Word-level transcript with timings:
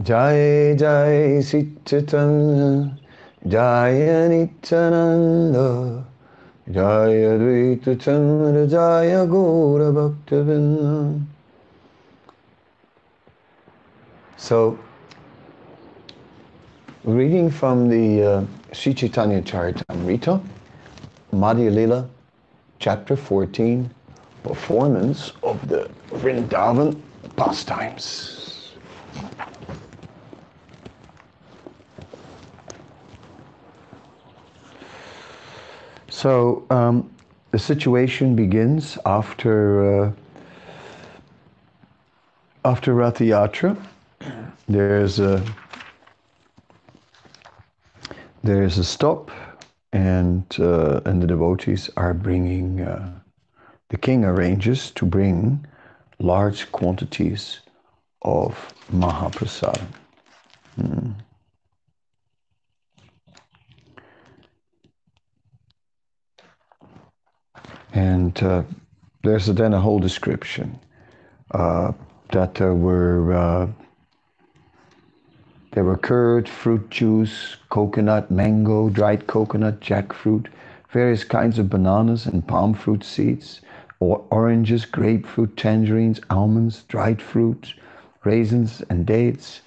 Jai 0.00 0.74
Jai 0.74 1.40
Sri 1.42 1.70
Chaitanya 1.84 2.96
Jaya 3.46 4.26
Nityananda 4.26 6.06
Jaya 6.70 7.36
Advaita 7.36 8.00
Chandra. 8.00 8.66
Jaya 8.66 9.26
Gaura 9.26 9.92
Bhaktavinda 9.92 11.22
So, 14.38 14.78
reading 17.04 17.50
from 17.50 17.90
the 17.90 18.22
uh, 18.22 18.44
Sri 18.72 18.94
Chaitanya 18.94 19.42
Madhya 21.34 22.08
chapter 22.78 23.14
14, 23.14 23.90
performance 24.42 25.32
of 25.42 25.68
the 25.68 25.90
Vrindavan 26.12 26.98
pastimes. 27.36 28.51
So 36.22 36.64
um, 36.70 37.10
the 37.50 37.58
situation 37.58 38.36
begins 38.36 38.96
after 39.04 40.04
uh, 40.04 40.12
after 42.64 42.94
Rath 42.94 43.18
Yatra. 43.18 43.76
There's 44.68 45.18
a 45.18 45.42
there's 48.44 48.78
a 48.78 48.84
stop, 48.84 49.32
and 49.92 50.44
uh, 50.60 51.00
and 51.06 51.20
the 51.20 51.26
devotees 51.26 51.90
are 51.96 52.14
bringing. 52.14 52.82
Uh, 52.82 53.18
the 53.88 53.98
king 53.98 54.24
arranges 54.24 54.92
to 54.92 55.04
bring 55.04 55.66
large 56.20 56.70
quantities 56.70 57.58
of 58.22 58.72
Mahaprasad. 58.92 59.82
Hmm. 60.76 61.10
And 67.92 68.42
uh, 68.42 68.62
there's 69.22 69.46
then 69.46 69.74
a 69.74 69.80
whole 69.80 69.98
description 69.98 70.78
uh, 71.50 71.92
that 72.30 72.54
there 72.54 72.74
were 72.74 73.32
uh, 73.32 73.68
there 75.72 75.84
were 75.84 75.96
curd, 75.96 76.48
fruit 76.48 76.90
juice, 76.90 77.56
coconut, 77.70 78.30
mango, 78.30 78.90
dried 78.90 79.26
coconut, 79.26 79.80
jackfruit, 79.80 80.48
various 80.90 81.24
kinds 81.24 81.58
of 81.58 81.70
bananas 81.70 82.26
and 82.26 82.46
palm 82.46 82.74
fruit 82.74 83.02
seeds, 83.02 83.62
or 83.98 84.22
oranges, 84.30 84.84
grapefruit, 84.84 85.56
tangerines, 85.56 86.20
almonds, 86.28 86.82
dried 86.88 87.22
fruit, 87.22 87.74
raisins, 88.24 88.82
and 88.90 89.06
dates. 89.06 89.62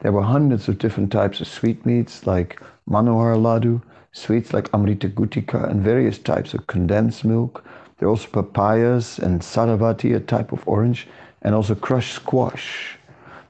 There 0.00 0.12
were 0.12 0.22
hundreds 0.22 0.68
of 0.68 0.78
different 0.78 1.10
types 1.10 1.40
of 1.40 1.48
sweetmeats 1.48 2.26
like 2.26 2.60
manohar 2.88 3.36
ladu, 3.36 3.82
sweets 4.12 4.52
like 4.52 4.72
amrita 4.74 5.08
gutika, 5.08 5.70
and 5.70 5.82
various 5.82 6.18
types 6.18 6.54
of 6.54 6.66
condensed 6.66 7.24
milk. 7.24 7.64
There 7.98 8.08
are 8.08 8.10
also 8.10 8.28
papayas 8.28 9.18
and 9.18 9.40
saravati, 9.40 10.14
a 10.16 10.20
type 10.20 10.52
of 10.52 10.66
orange, 10.66 11.06
and 11.42 11.54
also 11.54 11.74
crushed 11.74 12.14
squash. 12.14 12.98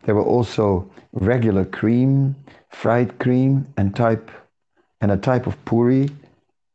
There 0.05 0.14
were 0.14 0.25
also 0.25 0.91
regular 1.12 1.64
cream, 1.64 2.36
fried 2.69 3.19
cream, 3.19 3.66
and 3.77 3.94
type 3.94 4.31
and 5.00 5.12
a 5.12 5.16
type 5.16 5.47
of 5.47 5.62
puri 5.64 6.11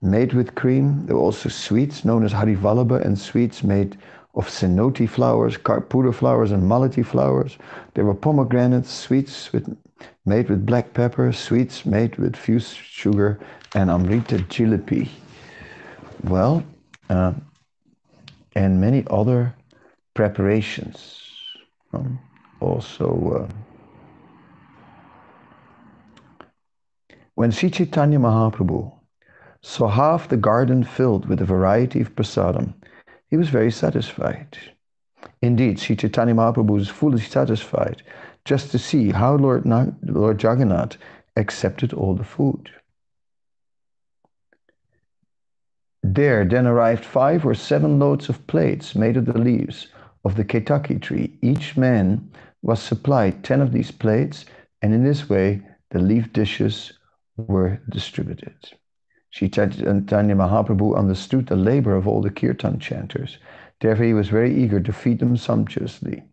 made 0.01 0.33
with 0.33 0.55
cream. 0.55 1.05
There 1.05 1.15
were 1.15 1.21
also 1.21 1.49
sweets 1.49 2.03
known 2.05 2.23
as 2.23 2.33
harivalabha 2.33 3.05
and 3.05 3.17
sweets 3.17 3.63
made 3.63 3.97
of 4.35 4.49
senoti 4.49 5.07
flowers, 5.07 5.57
karpura 5.57 6.13
flowers, 6.13 6.51
and 6.51 6.63
malati 6.63 7.05
flowers. 7.05 7.57
There 7.93 8.05
were 8.05 8.13
pomegranates, 8.13 8.91
sweets 8.91 9.51
with, 9.53 9.77
made 10.25 10.49
with 10.49 10.65
black 10.65 10.93
pepper, 10.93 11.31
sweets 11.31 11.85
made 11.85 12.17
with 12.17 12.35
fused 12.35 12.75
sugar, 12.75 13.39
and 13.73 13.89
amrita 13.89 14.39
jilipi. 14.39 15.09
Well, 16.23 16.63
uh, 17.09 17.33
and 18.55 18.81
many 18.81 19.05
other 19.09 19.53
preparations. 20.13 21.21
Um, 21.93 22.19
also, 22.59 23.47
uh, 23.49 23.53
when 27.35 27.51
Sri 27.51 27.69
Chaitanya 27.69 28.17
Mahaprabhu 28.17 28.91
saw 29.61 29.87
half 29.87 30.29
the 30.29 30.37
garden 30.37 30.83
filled 30.83 31.27
with 31.27 31.41
a 31.41 31.45
variety 31.45 32.01
of 32.01 32.15
prasadam, 32.15 32.73
he 33.29 33.37
was 33.37 33.49
very 33.49 33.71
satisfied. 33.71 34.57
Indeed, 35.41 35.79
Sri 35.79 35.95
Chaitanya 35.95 36.33
Mahaprabhu 36.33 36.71
was 36.71 36.89
fully 36.89 37.19
satisfied 37.19 38.03
just 38.45 38.71
to 38.71 38.79
see 38.79 39.11
how 39.11 39.35
Lord, 39.35 39.65
Lord 40.03 40.41
Jagannath 40.41 40.97
accepted 41.35 41.93
all 41.93 42.15
the 42.15 42.23
food. 42.23 42.69
There 46.03 46.45
then 46.45 46.67
arrived 46.67 47.03
five 47.03 47.45
or 47.45 47.55
seven 47.55 47.97
loads 47.97 48.29
of 48.29 48.45
plates 48.45 48.95
made 48.95 49.17
of 49.17 49.25
the 49.25 49.39
leaves 49.39 49.87
of 50.23 50.35
the 50.35 50.45
Ketaki 50.45 51.01
tree. 51.01 51.37
Each 51.41 51.75
man 51.75 52.29
was 52.61 52.79
supplied 52.79 53.43
ten 53.43 53.59
of 53.59 53.71
these 53.71 53.91
plates, 53.91 54.45
and 54.81 54.93
in 54.93 55.03
this 55.03 55.27
way 55.27 55.61
the 55.89 55.99
leaf 55.99 56.31
dishes 56.31 56.93
were 57.37 57.81
distributed. 57.89 58.55
Sri 59.35 59.49
Chaitanya 59.49 60.33
Mahaprabhu 60.33 60.97
understood 60.97 61.47
the 61.47 61.57
labor 61.57 61.93
of 61.93 62.07
all 62.07 62.21
the 62.21 62.29
kirtan 62.29 62.79
chanters. 62.79 63.37
Therefore, 63.81 64.05
he 64.05 64.13
was 64.13 64.29
very 64.29 64.55
eager 64.55 64.79
to 64.79 64.93
feed 64.93 65.19
them 65.19 65.35
sumptuously. 65.35 66.23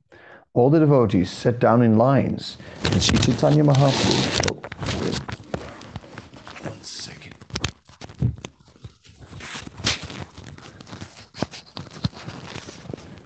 All 0.55 0.71
the 0.71 0.79
devotees 0.79 1.29
sat 1.29 1.59
down 1.59 1.83
in 1.83 1.99
lines, 1.99 2.59
and 2.85 3.03
Sri 3.03 3.19
Chaitanya 3.19 3.65
Mahaprabhu. 3.65 4.53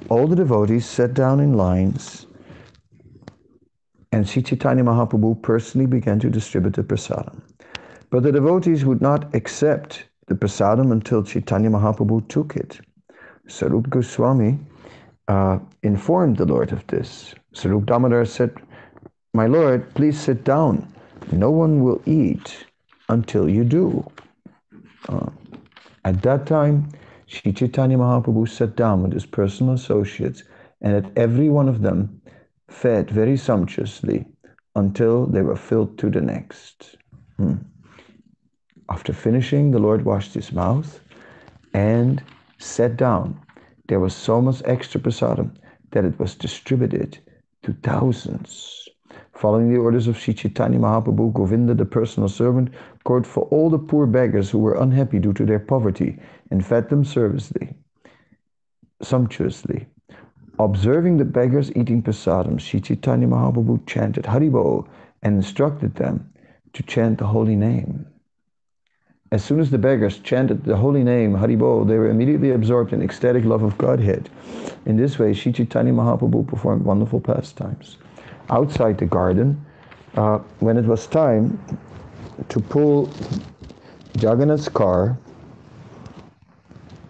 All 0.09 0.27
the 0.27 0.37
devotees 0.37 0.87
sat 0.87 1.13
down 1.13 1.39
in 1.39 1.53
lines, 1.53 2.25
and 4.11 4.27
Sri 4.27 4.41
Chaitanya 4.41 4.85
Mahaprabhu 4.85 5.43
personally 5.43 5.87
began 5.87 6.19
to 6.21 6.31
distribute 6.31 6.73
the 6.73 6.83
prasadam. 6.83 7.43
But 8.11 8.23
the 8.23 8.33
devotees 8.33 8.85
would 8.85 9.01
not 9.01 9.35
accept 9.35 10.07
the 10.27 10.35
prasadam 10.35 10.93
until 10.93 11.23
Chaitanya 11.23 11.71
Mahaprabhu 11.71 12.29
took 12.29 12.57
it. 12.57 12.81
Swarup 13.49 13.91
Goswami 13.91 14.59
uh, 15.29 15.59
informed 15.83 16.37
the 16.37 16.45
Lord 16.45 16.73
of 16.73 16.87
this. 16.87 17.35
Swarup 17.53 17.87
Damodar 17.87 18.25
said, 18.25 18.55
My 19.35 19.47
Lord, 19.47 19.93
please 19.95 20.19
sit 20.19 20.45
down. 20.45 20.93
No 21.33 21.51
one 21.51 21.83
will 21.83 22.01
eat 22.07 22.67
until 23.09 23.49
you 23.49 23.65
do. 23.65 24.07
Uh, 25.09 25.31
at 26.05 26.23
that 26.23 26.47
time, 26.47 26.89
Sri 27.27 27.53
Chaitanya 27.53 27.99
Mahaprabhu 27.99 28.49
sat 28.49 28.77
down 28.77 29.03
with 29.03 29.13
his 29.13 29.27
personal 29.27 29.75
associates, 29.75 30.45
and 30.81 30.95
at 30.95 31.11
every 31.17 31.49
one 31.49 31.69
of 31.69 31.83
them 31.83 32.21
fed 32.69 33.11
very 33.11 33.37
sumptuously 33.37 34.27
until 34.77 35.27
they 35.27 35.43
were 35.43 35.57
filled 35.57 35.99
to 35.99 36.11
the 36.11 36.21
next. 36.21 36.97
Hmm. 37.37 37.55
After 38.89 39.13
finishing, 39.13 39.71
the 39.71 39.79
Lord 39.79 40.05
washed 40.05 40.35
his 40.35 40.53
mouth 40.53 41.01
and 41.75 42.23
sat 42.59 42.97
down. 42.97 43.41
There 43.89 44.01
was 44.01 44.15
so 44.15 44.41
much 44.41 44.63
extra 44.65 45.01
prasadam 45.01 45.53
that 45.91 46.05
it 46.05 46.19
was 46.19 46.35
distributed 46.35 47.19
to 47.63 47.73
thousands. 47.83 48.89
Following 49.33 49.73
the 49.73 49.79
orders 49.79 50.09
of 50.09 50.17
Sri 50.17 50.35
Chaitanya 50.35 50.79
Mahaprabhu, 50.79 51.33
Govinda, 51.33 51.75
the 51.75 51.85
personal 51.85 52.29
servant, 52.29 52.71
called 53.05 53.27
for 53.27 53.45
all 53.45 53.71
the 53.71 53.79
poor 53.79 54.07
beggars 54.07 54.51
who 54.51 54.59
were 54.59 54.81
unhappy 54.81 55.19
due 55.19 55.33
to 55.35 55.45
their 55.45 55.59
poverty 55.59 56.19
and 56.51 56.65
fed 56.65 56.89
them 56.89 57.05
servicely, 57.05 57.75
sumptuously. 59.03 59.87
Observing 60.59 61.19
the 61.19 61.25
beggars 61.25 61.71
eating 61.77 62.03
prasadam, 62.03 62.59
Sri 62.59 62.81
Chaitanya 62.81 63.27
Mahaprabhu 63.29 63.87
chanted 63.87 64.25
Haribol 64.25 64.89
and 65.23 65.37
instructed 65.37 65.97
them 65.97 66.33
to 66.73 66.83
chant 66.83 67.19
the 67.19 67.27
holy 67.27 67.57
name. 67.57 68.07
As 69.33 69.45
soon 69.45 69.59
as 69.59 69.71
the 69.71 69.79
beggars 69.79 70.21
chanted 70.21 70.65
the 70.65 70.77
holy 70.77 71.03
name, 71.03 71.33
Haribol, 71.33 71.87
they 71.87 71.99
were 71.99 72.11
immediately 72.11 72.53
absorbed 72.53 72.93
in 72.93 73.03
ecstatic 73.03 73.45
love 73.45 73.65
of 73.65 73.77
Godhead. 73.77 74.31
In 74.85 74.97
this 74.97 75.19
way, 75.19 75.33
Sri 75.35 75.53
Chaitanya 75.53 75.93
Mahaprabhu 75.93 76.47
performed 76.47 76.85
wonderful 76.85 77.21
pastimes. 77.21 77.97
Outside 78.51 78.99
the 78.99 79.07
garden, 79.07 79.61
uh, 80.15 80.39
when 80.61 80.77
it 80.77 80.85
was 80.85 81.09
time 81.09 81.59
to 82.49 82.61
pull 82.61 83.11
Jagannath's 84.21 84.69
car, 84.69 85.19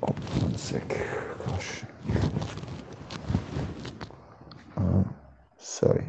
oh, 0.02 0.14
one 0.40 0.56
sec, 0.56 0.88
gosh. 1.46 1.82
Uh, 4.78 5.02
sorry. 5.58 6.08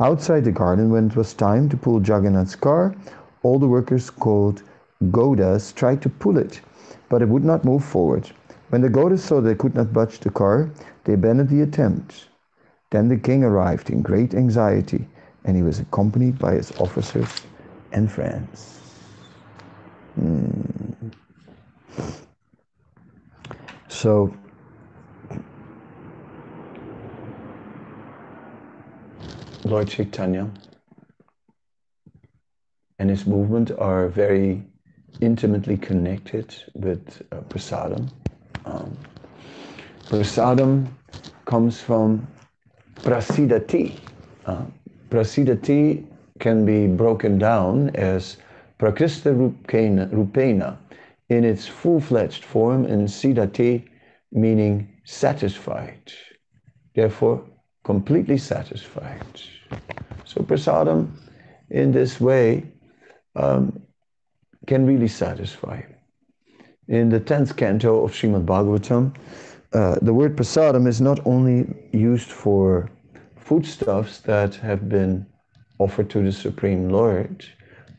Outside 0.00 0.44
the 0.44 0.52
garden, 0.52 0.90
when 0.90 1.06
it 1.06 1.16
was 1.16 1.32
time 1.32 1.70
to 1.70 1.78
pull 1.78 2.02
Jagannath's 2.02 2.56
car, 2.56 2.94
all 3.42 3.58
the 3.58 3.66
workers 3.66 4.10
called 4.10 4.62
Gaudas 5.04 5.74
tried 5.74 6.00
to 6.02 6.08
pull 6.08 6.38
it, 6.38 6.60
but 7.08 7.22
it 7.22 7.28
would 7.28 7.44
not 7.44 7.64
move 7.64 7.84
forward. 7.84 8.30
When 8.70 8.80
the 8.80 8.88
Gaudas 8.88 9.20
saw 9.20 9.40
they 9.40 9.54
could 9.54 9.74
not 9.74 9.92
budge 9.92 10.18
the 10.20 10.30
car, 10.30 10.70
they 11.04 11.12
abandoned 11.12 11.50
the 11.50 11.62
attempt. 11.62 12.28
Then 12.90 13.08
the 13.08 13.16
king 13.16 13.44
arrived 13.44 13.90
in 13.90 14.02
great 14.02 14.34
anxiety 14.34 15.06
and 15.44 15.56
he 15.56 15.62
was 15.62 15.80
accompanied 15.80 16.38
by 16.38 16.54
his 16.54 16.72
officers 16.80 17.28
and 17.92 18.10
friends. 18.10 18.80
Hmm. 20.14 21.10
So, 23.88 24.34
Lord 29.64 29.88
Chaitanya 29.88 30.50
and 32.98 33.10
his 33.10 33.26
movement 33.26 33.70
are 33.78 34.08
very 34.08 34.64
intimately 35.20 35.76
connected 35.76 36.54
with 36.74 37.22
uh, 37.32 37.36
prasadam. 37.48 38.10
Um, 38.64 38.96
prasadam 40.08 40.86
comes 41.44 41.80
from 41.80 42.26
prasidati. 42.96 43.98
Uh, 44.46 44.64
prasidati 45.10 46.04
can 46.38 46.64
be 46.64 46.86
broken 46.86 47.38
down 47.38 47.90
as 47.94 48.36
prakrista 48.78 49.34
rupena, 49.34 50.08
rupena 50.10 50.76
in 51.28 51.44
its 51.44 51.66
full-fledged 51.66 52.44
form 52.44 52.84
and 52.84 53.08
sidati 53.08 53.88
meaning 54.32 54.88
satisfied. 55.04 56.12
Therefore, 56.94 57.42
completely 57.84 58.38
satisfied. 58.38 59.24
So 60.24 60.42
prasadam 60.42 61.10
in 61.70 61.92
this 61.92 62.20
way 62.20 62.64
um, 63.34 63.80
can 64.66 64.86
really 64.86 65.08
satisfy. 65.08 65.80
In 66.88 67.08
the 67.08 67.20
10th 67.20 67.56
canto 67.56 68.04
of 68.04 68.12
Srimad 68.12 68.44
Bhagavatam, 68.44 69.14
uh, 69.72 69.96
the 70.02 70.14
word 70.14 70.36
prasadam 70.36 70.86
is 70.86 71.00
not 71.00 71.18
only 71.26 71.66
used 71.92 72.30
for 72.30 72.88
foodstuffs 73.36 74.20
that 74.20 74.54
have 74.56 74.88
been 74.88 75.26
offered 75.78 76.08
to 76.10 76.22
the 76.22 76.32
Supreme 76.32 76.88
Lord, 76.88 77.44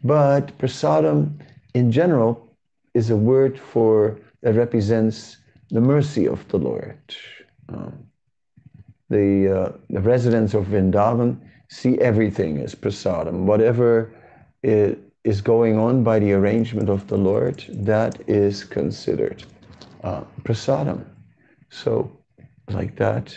but 0.03 0.57
prasadam 0.57 1.39
in 1.73 1.91
general 1.91 2.49
is 2.93 3.09
a 3.09 3.15
word 3.15 3.59
for 3.59 4.19
that 4.41 4.53
represents 4.53 5.37
the 5.69 5.81
mercy 5.81 6.27
of 6.27 6.47
the 6.47 6.57
Lord. 6.57 6.99
Um, 7.69 8.07
the, 9.09 9.47
uh, 9.47 9.71
the 9.89 10.01
residents 10.01 10.53
of 10.53 10.65
Vrindavan 10.65 11.37
see 11.69 11.99
everything 11.99 12.59
as 12.59 12.73
prasadam. 12.75 13.43
Whatever 13.43 14.11
it, 14.63 14.99
is 15.27 15.41
going 15.41 15.77
on 15.77 16.03
by 16.05 16.19
the 16.19 16.31
arrangement 16.31 16.89
of 16.89 17.05
the 17.07 17.17
Lord, 17.17 17.65
that 17.69 18.13
is 18.27 18.63
considered 18.63 19.43
uh, 20.05 20.23
prasadam. 20.43 21.05
So, 21.69 22.09
like 22.69 22.95
that, 22.95 23.35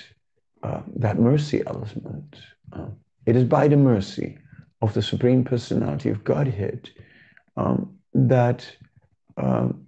uh, 0.63 0.83
that 1.05 1.19
mercy 1.19 1.65
element. 1.67 2.37
Uh, 2.73 2.91
it 3.27 3.35
is 3.35 3.43
by 3.43 3.67
the 3.67 3.77
mercy 3.77 4.39
of 4.81 4.95
the 4.95 5.03
Supreme 5.03 5.43
Personality 5.43 6.11
of 6.11 6.23
Godhead 6.23 6.89
um, 7.57 7.99
that 8.15 8.61
um, 9.37 9.87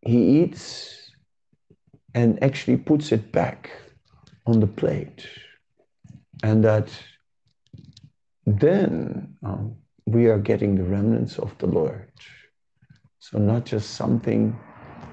he 0.00 0.40
eats 0.40 1.10
and 2.14 2.42
actually 2.42 2.78
puts 2.78 3.12
it 3.12 3.30
back 3.30 3.70
on 4.46 4.58
the 4.58 4.66
plate. 4.66 5.26
And 6.42 6.64
that 6.64 6.88
then 8.46 9.36
um, 9.42 9.76
we 10.06 10.26
are 10.26 10.38
getting 10.38 10.74
the 10.74 10.84
remnants 10.84 11.38
of 11.38 11.56
the 11.58 11.66
Lord. 11.66 12.10
So, 13.18 13.38
not 13.38 13.64
just 13.64 13.94
something 13.94 14.58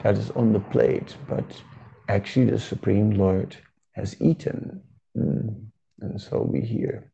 that 0.04 0.18
is 0.18 0.32
on 0.32 0.52
the 0.52 0.60
plate, 0.60 1.16
but 1.30 1.46
actually 2.10 2.46
the 2.46 2.60
Supreme 2.60 3.12
Lord 3.12 3.56
has 3.94 4.20
eaten. 4.22 4.82
Mm. 5.18 5.68
And 6.02 6.20
so 6.20 6.42
we 6.42 6.62
hear 6.62 7.12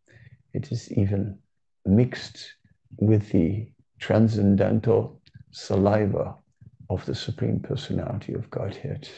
it 0.54 0.72
is 0.72 0.92
even 0.94 1.38
mixed 1.86 2.54
with 2.98 3.30
the 3.30 3.68
transcendental 4.00 5.22
saliva 5.52 6.36
of 6.90 7.06
the 7.06 7.16
Supreme 7.16 7.60
Personality 7.60 8.34
of 8.34 8.50
Godhead. 8.50 9.10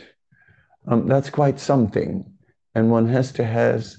Um, 0.87 1.07
that's 1.07 1.29
quite 1.29 1.59
something. 1.59 2.25
And 2.75 2.89
one 2.89 3.07
has 3.07 3.31
to 3.33 3.43
has, 3.43 3.97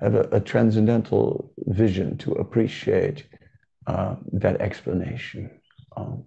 have 0.00 0.14
a, 0.14 0.22
a 0.32 0.40
transcendental 0.40 1.52
vision 1.66 2.16
to 2.18 2.32
appreciate 2.32 3.26
uh, 3.90 4.14
that 4.32 4.60
explanation. 4.60 5.50
Um, 5.96 6.24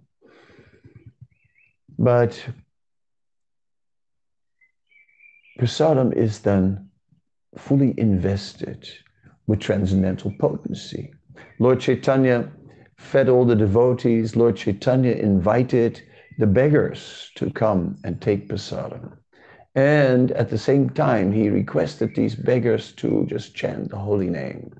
but 1.98 2.32
prasadam 5.58 6.14
is 6.14 6.40
then 6.40 6.90
fully 7.56 7.94
invested 7.96 8.88
with 9.46 9.60
transcendental 9.60 10.32
potency. 10.38 11.14
Lord 11.58 11.80
Chaitanya 11.80 12.50
fed 12.98 13.28
all 13.30 13.46
the 13.46 13.56
devotees. 13.56 14.36
Lord 14.36 14.56
Chaitanya 14.56 15.12
invited 15.12 16.02
the 16.38 16.46
beggars 16.46 17.30
to 17.36 17.50
come 17.50 17.96
and 18.04 18.20
take 18.20 18.48
prasadam. 18.48 19.16
And 19.74 20.32
at 20.32 20.50
the 20.50 20.58
same 20.58 20.90
time, 20.90 21.32
he 21.32 21.48
requested 21.48 22.14
these 22.14 22.34
beggars 22.34 22.92
to 22.96 23.26
just 23.26 23.54
chant 23.54 23.90
the 23.90 23.98
holy 23.98 24.28
name. 24.28 24.70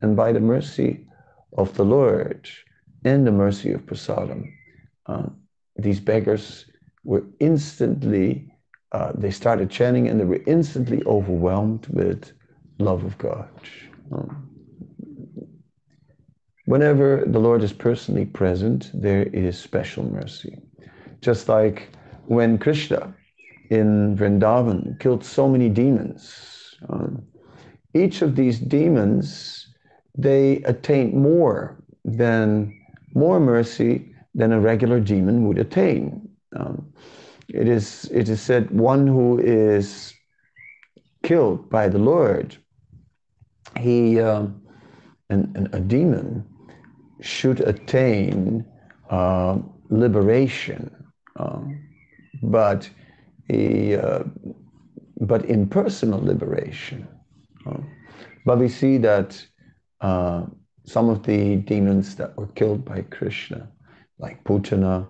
And 0.00 0.16
by 0.16 0.32
the 0.32 0.40
mercy 0.40 1.03
of 1.54 1.74
the 1.74 1.84
Lord 1.84 2.48
and 3.04 3.26
the 3.26 3.32
mercy 3.32 3.72
of 3.72 3.86
prasadam, 3.86 4.52
uh, 5.06 5.26
these 5.76 6.00
beggars 6.00 6.66
were 7.04 7.24
instantly, 7.40 8.52
uh, 8.92 9.12
they 9.14 9.30
started 9.30 9.70
chanting 9.70 10.08
and 10.08 10.18
they 10.18 10.24
were 10.24 10.42
instantly 10.46 11.02
overwhelmed 11.04 11.86
with 11.88 12.32
love 12.78 13.04
of 13.04 13.16
God. 13.18 13.48
Um, 14.12 14.48
whenever 16.64 17.24
the 17.26 17.38
Lord 17.38 17.62
is 17.62 17.72
personally 17.72 18.24
present, 18.24 18.90
there 18.94 19.24
is 19.24 19.58
special 19.58 20.04
mercy. 20.04 20.56
Just 21.20 21.48
like 21.48 21.90
when 22.26 22.58
Krishna 22.58 23.14
in 23.70 24.16
Vrindavan 24.16 24.98
killed 25.00 25.24
so 25.24 25.48
many 25.48 25.68
demons, 25.68 26.74
um, 26.88 27.22
each 27.94 28.22
of 28.22 28.36
these 28.36 28.58
demons 28.58 29.63
they 30.16 30.56
attain 30.64 31.16
more 31.20 31.76
than 32.04 32.78
more 33.14 33.40
mercy 33.40 34.14
than 34.34 34.52
a 34.52 34.60
regular 34.60 35.00
demon 35.00 35.46
would 35.46 35.58
attain. 35.58 36.28
Um, 36.56 36.92
it 37.48 37.68
is 37.68 38.10
it 38.12 38.28
is 38.28 38.40
said 38.40 38.70
one 38.70 39.06
who 39.06 39.38
is 39.38 40.14
killed 41.22 41.68
by 41.70 41.88
the 41.88 41.98
Lord, 41.98 42.56
he 43.80 44.20
um, 44.20 44.62
and, 45.30 45.56
and, 45.56 45.74
a 45.74 45.80
demon 45.80 46.44
should 47.20 47.60
attain 47.60 48.64
uh, 49.10 49.58
liberation, 49.88 50.94
um, 51.36 51.80
but 52.42 52.88
he, 53.48 53.96
uh, 53.96 54.24
but 55.20 55.44
impersonal 55.46 56.20
liberation. 56.20 57.06
Uh, 57.66 57.78
but 58.44 58.58
we 58.58 58.68
see 58.68 58.98
that 58.98 59.44
uh, 60.04 60.44
some 60.84 61.08
of 61.08 61.22
the 61.22 61.56
demons 61.56 62.14
that 62.16 62.36
were 62.36 62.48
killed 62.48 62.84
by 62.84 63.00
Krishna, 63.16 63.66
like 64.18 64.44
Putana, 64.44 65.08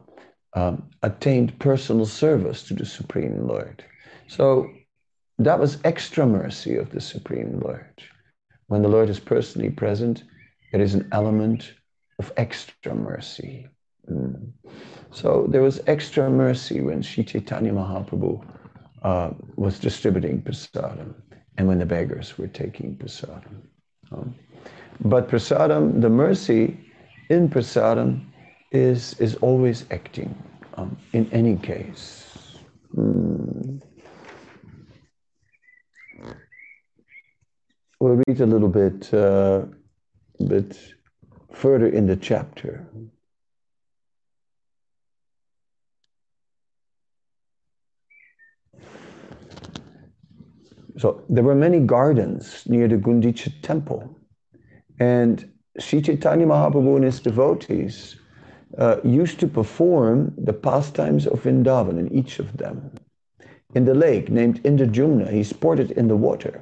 um, 0.52 0.88
attained 1.02 1.58
personal 1.58 2.06
service 2.06 2.62
to 2.68 2.74
the 2.74 2.86
Supreme 2.86 3.48
Lord. 3.48 3.84
So 4.28 4.70
that 5.38 5.58
was 5.58 5.78
extra 5.82 6.24
mercy 6.24 6.76
of 6.76 6.90
the 6.90 7.00
Supreme 7.00 7.58
Lord. 7.58 7.96
When 8.68 8.82
the 8.82 8.88
Lord 8.88 9.10
is 9.10 9.18
personally 9.18 9.70
present, 9.70 10.22
it 10.72 10.80
is 10.80 10.94
an 10.94 11.08
element 11.10 11.72
of 12.20 12.32
extra 12.36 12.94
mercy. 12.94 13.66
Mm. 14.08 14.52
So 15.10 15.46
there 15.48 15.62
was 15.62 15.80
extra 15.88 16.30
mercy 16.30 16.82
when 16.82 17.02
Sri 17.02 17.24
Chaitanya 17.24 17.72
Mahaprabhu 17.72 18.46
uh, 19.02 19.30
was 19.56 19.80
distributing 19.80 20.40
prasadam 20.40 21.14
and 21.58 21.66
when 21.66 21.80
the 21.80 21.86
beggars 21.86 22.38
were 22.38 22.46
taking 22.46 22.96
prasadam. 22.96 23.62
Um, 24.12 24.34
but 25.00 25.28
prasadam, 25.28 26.00
the 26.00 26.08
mercy 26.08 26.78
in 27.30 27.48
prasadam 27.48 28.24
is, 28.70 29.14
is 29.20 29.34
always 29.36 29.84
acting 29.90 30.34
um, 30.74 30.96
in 31.12 31.28
any 31.32 31.56
case. 31.56 32.58
Mm. 32.96 33.82
We'll 38.00 38.20
read 38.26 38.40
a 38.40 38.46
little 38.46 38.68
bit, 38.68 39.12
uh, 39.14 39.62
bit 40.46 40.78
further 41.52 41.86
in 41.86 42.06
the 42.06 42.16
chapter. 42.16 42.86
So 50.96 51.24
there 51.28 51.42
were 51.42 51.54
many 51.54 51.80
gardens 51.80 52.62
near 52.66 52.86
the 52.88 52.96
Gundicha 52.96 53.52
temple 53.62 54.16
and 54.98 55.50
Sri 55.78 56.00
Chaitanya 56.00 56.46
Mahaprabhu 56.46 56.96
and 56.96 57.04
his 57.04 57.20
devotees 57.20 58.16
uh, 58.78 58.96
used 59.02 59.40
to 59.40 59.46
perform 59.46 60.32
the 60.36 60.52
pastimes 60.52 61.26
of 61.26 61.42
Vrindavan 61.42 61.98
in 61.98 62.12
each 62.12 62.38
of 62.38 62.56
them. 62.56 62.90
In 63.74 63.84
the 63.84 63.94
lake 63.94 64.30
named 64.30 64.62
Indradyumna, 64.62 65.30
he 65.30 65.42
sported 65.42 65.90
in 65.92 66.06
the 66.06 66.16
water. 66.16 66.60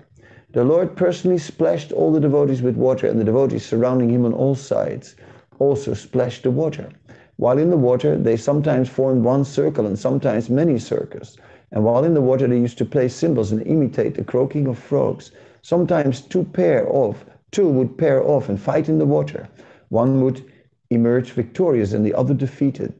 The 0.52 0.64
Lord 0.64 0.96
personally 0.96 1.38
splashed 1.38 1.92
all 1.92 2.12
the 2.12 2.20
devotees 2.20 2.62
with 2.62 2.76
water, 2.76 3.06
and 3.06 3.18
the 3.20 3.24
devotees 3.24 3.64
surrounding 3.64 4.10
him 4.10 4.24
on 4.24 4.32
all 4.32 4.54
sides 4.54 5.14
also 5.58 5.94
splashed 5.94 6.42
the 6.42 6.50
water. 6.50 6.88
While 7.36 7.58
in 7.58 7.70
the 7.70 7.76
water, 7.76 8.16
they 8.16 8.36
sometimes 8.36 8.88
formed 8.88 9.24
one 9.24 9.44
circle 9.44 9.86
and 9.86 9.98
sometimes 9.98 10.50
many 10.50 10.78
circles. 10.78 11.38
And 11.70 11.84
while 11.84 12.04
in 12.04 12.14
the 12.14 12.20
water, 12.20 12.46
they 12.46 12.58
used 12.58 12.78
to 12.78 12.84
play 12.84 13.08
cymbals 13.08 13.52
and 13.52 13.66
imitate 13.66 14.14
the 14.14 14.24
croaking 14.24 14.66
of 14.66 14.78
frogs. 14.78 15.32
Sometimes 15.62 16.20
two 16.20 16.44
pair 16.44 16.86
off, 16.94 17.24
two 17.52 17.68
would 17.68 17.96
pair 17.96 18.22
off 18.22 18.48
and 18.48 18.60
fight 18.60 18.88
in 18.88 18.98
the 18.98 19.06
water. 19.06 19.48
One 19.90 20.20
would 20.22 20.44
emerge 20.90 21.30
victorious 21.30 21.92
and 21.92 22.04
the 22.04 22.14
other 22.14 22.34
defeated. 22.34 22.92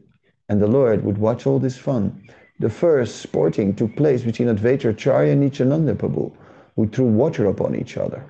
And 0.49 0.61
the 0.61 0.67
Lord 0.67 1.03
would 1.03 1.17
watch 1.17 1.45
all 1.45 1.59
this 1.59 1.77
fun. 1.77 2.29
The 2.59 2.69
first 2.69 3.17
sporting 3.17 3.75
took 3.75 3.95
place 3.95 4.23
between 4.23 4.47
Advaita 4.47 4.91
Acharya 4.91 5.33
and 5.33 5.41
Nityananda 5.41 5.95
Prabhu 5.95 6.31
who 6.75 6.87
threw 6.87 7.05
water 7.05 7.47
upon 7.47 7.75
each 7.75 7.97
other. 7.97 8.23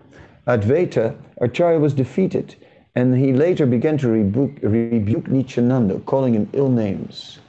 Advaita, 0.48 1.16
Acharya 1.40 1.80
was 1.80 1.94
defeated, 1.94 2.56
and 2.96 3.18
he 3.18 3.34
later 3.34 3.66
began 3.66 3.98
to 3.98 4.10
rebuke, 4.10 4.58
rebuke 4.62 6.06
calling 6.06 6.34
him 6.34 6.50
ill 6.54 6.70
names. 6.70 7.40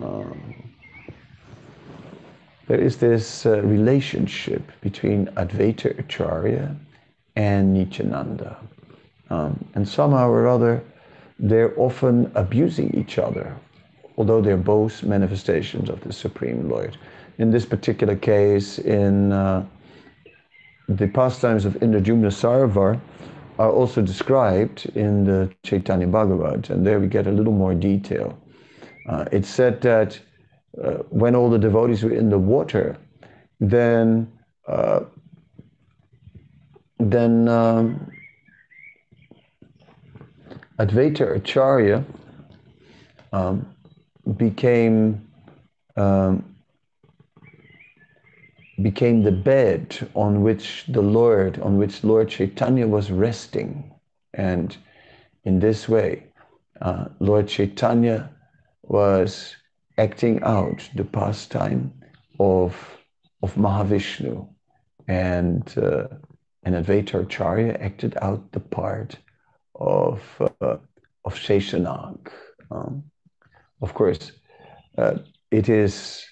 Um, 0.00 0.54
there 2.68 2.80
is 2.80 2.98
this 2.98 3.46
uh, 3.46 3.60
relationship 3.62 4.62
between 4.80 5.26
Advaita 5.36 5.98
Acharya 5.98 6.76
and 7.38 7.72
Nityananda. 7.72 8.56
Um, 9.30 9.64
and 9.74 9.88
somehow 9.88 10.28
or 10.28 10.48
other, 10.48 10.82
they're 11.38 11.72
often 11.78 12.30
abusing 12.34 12.92
each 12.94 13.16
other, 13.16 13.56
although 14.16 14.42
they're 14.42 14.56
both 14.56 15.04
manifestations 15.04 15.88
of 15.88 16.00
the 16.00 16.12
Supreme 16.12 16.68
Lord. 16.68 16.98
In 17.38 17.52
this 17.52 17.64
particular 17.64 18.16
case, 18.16 18.80
in 18.80 19.30
uh, 19.30 19.64
the 20.88 21.06
pastimes 21.06 21.64
of 21.64 21.74
Indradyumna 21.74 22.32
Sarovar 22.32 23.00
are 23.60 23.70
also 23.70 24.02
described 24.02 24.90
in 24.96 25.24
the 25.24 25.48
Chaitanya 25.62 26.08
Bhagavat, 26.08 26.70
and 26.70 26.84
there 26.84 26.98
we 26.98 27.06
get 27.06 27.28
a 27.28 27.30
little 27.30 27.52
more 27.52 27.74
detail. 27.74 28.36
Uh, 29.08 29.26
it's 29.30 29.48
said 29.48 29.80
that 29.82 30.18
uh, 30.82 31.02
when 31.10 31.36
all 31.36 31.50
the 31.50 31.58
devotees 31.58 32.02
were 32.02 32.12
in 32.12 32.30
the 32.30 32.38
water, 32.38 32.96
then 33.60 34.26
uh, 34.66 35.00
then 36.98 37.48
um, 37.48 38.10
Advaita 40.78 41.36
Acharya 41.36 42.04
um, 43.32 43.74
became 44.36 45.26
um, 45.96 46.44
became 48.80 49.22
the 49.22 49.32
bed 49.32 50.08
on 50.14 50.42
which 50.42 50.84
the 50.88 51.02
Lord, 51.02 51.58
on 51.60 51.78
which 51.78 52.04
Lord 52.04 52.28
Chaitanya 52.28 52.86
was 52.86 53.10
resting. 53.10 53.92
And 54.34 54.76
in 55.44 55.58
this 55.58 55.88
way, 55.88 56.24
uh, 56.80 57.06
Lord 57.18 57.48
Chaitanya 57.48 58.30
was 58.82 59.56
acting 59.98 60.40
out 60.44 60.88
the 60.94 61.04
pastime 61.04 61.92
of, 62.38 62.76
of 63.42 63.54
Mahavishnu. 63.56 64.48
And, 65.08 65.76
uh, 65.76 66.06
and 66.62 66.74
Advaita 66.74 67.22
Acharya 67.22 67.74
acted 67.74 68.16
out 68.20 68.52
the 68.52 68.60
part 68.60 69.16
of, 69.74 70.20
uh, 70.60 70.76
of 71.24 71.34
Sheshanag. 71.34 72.28
Um, 72.70 73.04
of 73.80 73.94
course, 73.94 74.32
uh, 74.96 75.18
it 75.50 75.68
is 75.68 76.24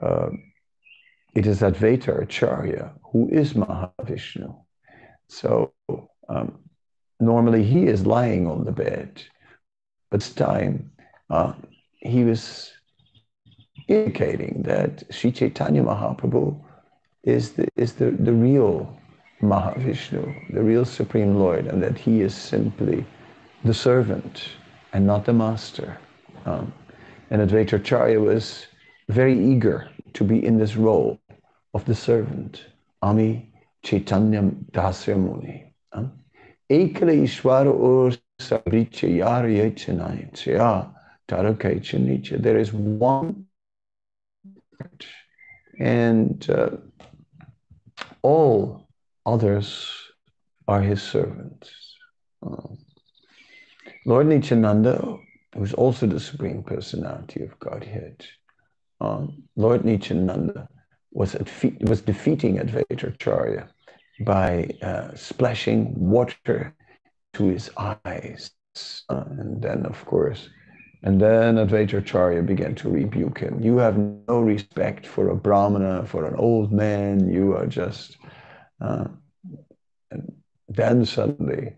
uh, 0.00 0.28
it 1.34 1.46
is 1.46 1.60
Advaita 1.60 2.22
Acharya 2.22 2.92
who 3.12 3.28
is 3.28 3.52
Mahavishnu. 3.52 4.56
So 5.28 5.72
um, 6.28 6.58
normally 7.20 7.62
he 7.62 7.86
is 7.86 8.06
lying 8.06 8.46
on 8.46 8.64
the 8.64 8.72
bed, 8.72 9.22
but 10.10 10.20
this 10.20 10.32
time 10.32 10.90
uh, 11.30 11.52
he 12.00 12.24
was 12.24 12.72
indicating 13.88 14.62
that 14.62 15.04
Sri 15.10 15.30
Chaitanya 15.30 15.82
Mahaprabhu 15.82 16.58
is 17.22 17.52
the, 17.52 17.68
is 17.76 17.92
the, 17.94 18.10
the 18.10 18.32
real 18.32 18.98
Mahavishnu, 19.42 20.52
the 20.52 20.62
real 20.62 20.84
Supreme 20.84 21.36
Lord, 21.36 21.66
and 21.66 21.82
that 21.82 21.98
he 21.98 22.20
is 22.20 22.34
simply 22.34 23.04
the 23.64 23.74
servant 23.74 24.48
and 24.92 25.06
not 25.06 25.24
the 25.24 25.32
master. 25.32 25.98
Um, 26.46 26.72
and 27.30 27.42
Advaita 27.42 27.74
Acharya 27.74 28.20
was 28.20 28.66
very 29.08 29.38
eager 29.38 29.88
to 30.14 30.24
be 30.24 30.44
in 30.44 30.58
this 30.58 30.76
role 30.76 31.20
of 31.74 31.84
the 31.84 31.94
servant, 31.94 32.64
Ami 33.02 33.52
Chaitanyam 33.84 34.70
Dasya 34.72 35.16
Muni. 35.18 35.74
Ekala 36.70 37.14
Ishvara 37.22 37.72
Ur 37.72 38.12
Sabricha 38.40 39.08
Yara 39.16 39.48
Yachanaya 39.48 40.90
Tarakaichanicha. 41.28 42.42
There 42.42 42.58
is 42.58 42.72
one 42.72 43.46
and 45.78 46.48
uh, 46.50 46.70
all 48.22 48.85
others 49.26 49.92
are 50.68 50.80
his 50.80 51.02
servants. 51.02 51.70
Uh, 52.42 52.68
Lord 54.06 54.28
Nityananda, 54.28 55.18
who 55.54 55.64
is 55.64 55.74
also 55.74 56.06
the 56.06 56.20
Supreme 56.20 56.62
Personality 56.62 57.42
of 57.42 57.58
Godhead, 57.58 58.24
um, 59.00 59.42
Lord 59.56 59.84
Nityananda 59.84 60.68
was, 61.12 61.36
was 61.80 62.00
defeating 62.00 62.58
Advaita 62.58 63.14
Acharya 63.14 63.68
by 64.20 64.70
uh, 64.82 65.14
splashing 65.14 65.92
water 65.98 66.74
to 67.34 67.44
his 67.44 67.70
eyes. 67.76 68.52
Uh, 69.08 69.24
and 69.38 69.62
then, 69.62 69.86
of 69.86 70.04
course, 70.04 70.48
and 71.02 71.20
then 71.20 71.56
Advaita 71.56 71.98
Acharya 71.98 72.42
began 72.42 72.74
to 72.76 72.90
rebuke 72.90 73.38
him. 73.38 73.60
You 73.62 73.78
have 73.78 73.96
no 73.96 74.40
respect 74.40 75.06
for 75.06 75.30
a 75.30 75.36
Brahmana, 75.36 76.04
for 76.06 76.26
an 76.26 76.34
old 76.36 76.72
man. 76.72 77.28
You 77.28 77.56
are 77.56 77.66
just. 77.66 78.16
Uh, 78.80 79.06
then 80.68 81.04
suddenly 81.04 81.72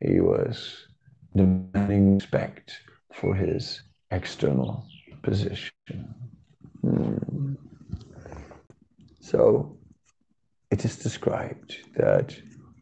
he 0.00 0.20
was 0.20 0.86
demanding 1.34 2.16
respect 2.16 2.80
for 3.12 3.34
his 3.34 3.82
external 4.10 4.86
position. 5.22 6.14
Hmm. 6.80 7.54
So 9.20 9.76
it 10.70 10.84
is 10.84 10.96
described 10.96 11.76
that 11.96 12.34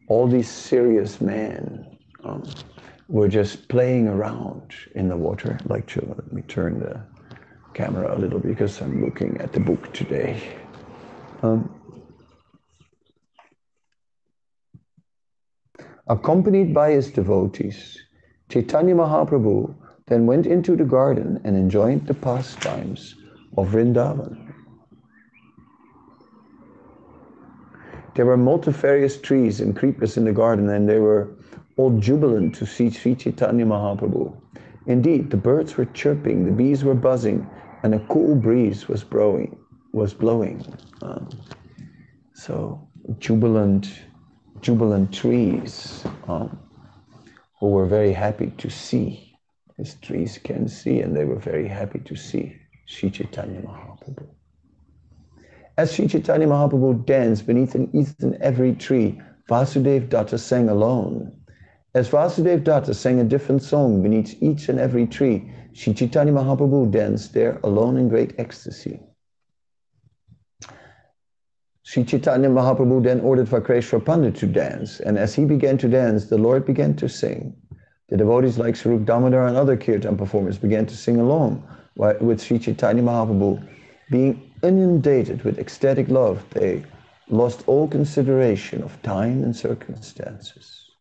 all 0.07 0.27
these 0.27 0.49
serious 0.49 1.19
men 1.19 1.97
um, 2.23 2.43
were 3.09 3.27
just 3.27 3.67
playing 3.67 4.07
around 4.07 4.73
in 4.95 5.09
the 5.09 5.17
water. 5.17 5.57
Like, 5.65 5.87
children. 5.87 6.15
let 6.17 6.33
me 6.33 6.41
turn 6.43 6.79
the 6.79 7.01
camera 7.73 8.15
a 8.15 8.17
little 8.17 8.39
because 8.39 8.81
I'm 8.81 9.03
looking 9.03 9.37
at 9.39 9.51
the 9.51 9.59
book 9.59 9.93
today. 9.93 10.41
Um, 11.43 11.76
accompanied 16.09 16.73
by 16.73 16.91
his 16.91 17.11
devotees, 17.11 17.97
Chaitanya 18.49 18.95
Mahaprabhu 18.95 19.75
then 20.07 20.25
went 20.25 20.45
into 20.45 20.75
the 20.75 20.85
garden 20.85 21.39
and 21.43 21.55
enjoyed 21.55 22.07
the 22.07 22.13
pastimes 22.13 23.15
of 23.57 23.69
Vrindavan. 23.69 24.53
There 28.15 28.25
were 28.25 28.37
multifarious 28.37 29.21
trees 29.21 29.61
and 29.61 29.75
creepers 29.75 30.17
in 30.17 30.25
the 30.25 30.33
garden, 30.33 30.69
and 30.69 30.89
they 30.89 30.97
were 30.97 31.35
all 31.75 31.91
jubilant 31.99 32.55
to 32.55 32.65
see 32.65 32.89
Sri 32.89 33.13
Chaitanya 33.13 33.65
Mahaprabhu. 33.65 34.35
Indeed, 34.87 35.29
the 35.29 35.37
birds 35.37 35.77
were 35.77 35.85
chirping, 35.85 36.45
the 36.45 36.51
bees 36.51 36.83
were 36.83 36.95
buzzing, 36.95 37.47
and 37.83 37.93
a 37.93 37.99
cool 38.07 38.33
breeze 38.33 38.87
was 38.87 39.03
blowing. 39.03 39.55
Was 39.91 40.13
blowing. 40.13 40.65
Um, 41.01 41.29
so 42.33 42.87
jubilant, 43.19 43.87
jubilant 44.61 45.13
trees 45.13 46.03
um, 46.27 46.59
who 47.59 47.67
were 47.67 47.85
very 47.85 48.13
happy 48.13 48.51
to 48.57 48.69
see, 48.69 49.37
as 49.79 49.95
trees 49.95 50.39
can 50.43 50.67
see, 50.67 51.01
and 51.01 51.15
they 51.15 51.25
were 51.25 51.39
very 51.39 51.67
happy 51.67 51.99
to 51.99 52.15
see 52.15 52.55
Sri 52.85 53.09
Chaitanya 53.09 53.61
Mahaprabhu. 53.61 54.27
As 55.77 55.93
Sri 55.93 56.07
Chaitanya 56.07 56.47
Mahaprabhu 56.47 57.05
danced 57.05 57.45
beneath 57.45 57.75
an 57.75 57.89
and 58.19 58.35
every 58.35 58.73
tree, 58.73 59.21
Vasudev 59.49 60.09
Datta 60.09 60.37
sang 60.37 60.69
alone. 60.69 61.31
As 61.93 62.09
Vasudev 62.09 62.63
Datta 62.63 62.93
sang 62.93 63.19
a 63.19 63.23
different 63.23 63.61
song 63.61 64.01
beneath 64.01 64.41
each 64.41 64.69
and 64.69 64.79
every 64.79 65.05
tree, 65.07 65.51
Sri 65.73 65.93
Chaitanya 65.93 66.33
Mahaprabhu 66.33 66.91
danced 66.91 67.33
there 67.33 67.59
alone 67.63 67.97
in 67.97 68.09
great 68.09 68.33
ecstasy. 68.39 68.99
Sri 71.89 72.03
Chaitanya 72.03 72.49
Mahaprabhu 72.49 73.01
then 73.01 73.21
ordered 73.21 73.47
Vakreshwar 73.47 74.03
Pandit 74.03 74.35
to 74.35 74.45
dance, 74.45 74.99
and 74.99 75.17
as 75.17 75.33
he 75.33 75.45
began 75.45 75.77
to 75.77 75.87
dance, 75.87 76.25
the 76.25 76.37
Lord 76.37 76.65
began 76.65 76.93
to 76.95 77.07
sing. 77.07 77.55
The 78.09 78.17
devotees 78.17 78.57
like 78.57 78.75
Swarup 78.75 79.05
Damodar 79.05 79.47
and 79.47 79.55
other 79.55 79.77
kirtan 79.77 80.17
performers 80.17 80.57
began 80.57 80.85
to 80.87 80.97
sing 80.97 81.17
along 81.17 81.65
with 81.95 82.41
Sri 82.41 82.59
Chaitanya 82.59 83.01
Mahaprabhu 83.01 83.65
being 84.11 84.51
inundated 84.63 85.45
with 85.45 85.59
ecstatic 85.59 86.09
love, 86.09 86.43
they 86.49 86.83
lost 87.29 87.63
all 87.67 87.87
consideration 87.87 88.83
of 88.83 89.01
time 89.01 89.41
and 89.41 89.55
circumstances. 89.55 90.91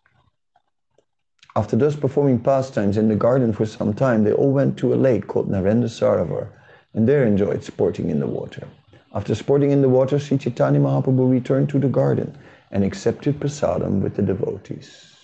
After 1.56 1.74
thus 1.74 1.96
performing 1.96 2.38
pastimes 2.38 2.96
in 2.96 3.08
the 3.08 3.16
garden 3.16 3.52
for 3.52 3.66
some 3.66 3.92
time, 3.92 4.22
they 4.22 4.32
all 4.32 4.52
went 4.52 4.76
to 4.78 4.94
a 4.94 5.02
lake 5.08 5.26
called 5.26 5.50
Narendra 5.50 5.90
Sarovar 5.90 6.52
and 6.94 7.08
there 7.08 7.24
enjoyed 7.26 7.64
sporting 7.64 8.08
in 8.08 8.20
the 8.20 8.28
water. 8.28 8.68
After 9.16 9.34
sporting 9.34 9.70
in 9.70 9.80
the 9.80 9.88
water, 9.88 10.18
Sri 10.18 10.36
Chaitanya 10.36 10.78
Mahaprabhu 10.78 11.30
returned 11.30 11.70
to 11.70 11.78
the 11.78 11.88
garden 11.88 12.36
and 12.70 12.84
accepted 12.84 13.40
prasadam 13.40 14.02
with 14.02 14.14
the 14.14 14.20
devotees. 14.20 15.16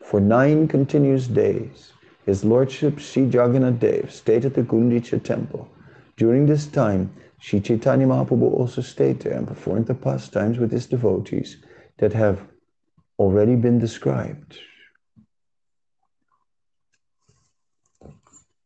For 0.00 0.18
nine 0.18 0.66
continuous 0.66 1.28
days, 1.28 1.92
his 2.26 2.44
lordship 2.44 2.98
Sri 2.98 3.26
Jagannath 3.26 3.78
Dev 3.78 4.10
stayed 4.10 4.44
at 4.44 4.54
the 4.54 4.64
Gundicha 4.64 5.22
temple. 5.22 5.68
During 6.16 6.46
this 6.46 6.66
time, 6.66 7.12
Sri 7.38 7.60
Chaitanya 7.60 8.08
Mahaprabhu 8.08 8.52
also 8.52 8.82
stayed 8.82 9.20
there 9.20 9.38
and 9.38 9.46
performed 9.46 9.86
the 9.86 9.94
pastimes 9.94 10.58
with 10.58 10.72
his 10.72 10.86
devotees 10.86 11.58
that 11.98 12.12
have 12.14 12.40
already 13.16 13.54
been 13.54 13.78
described. 13.78 14.58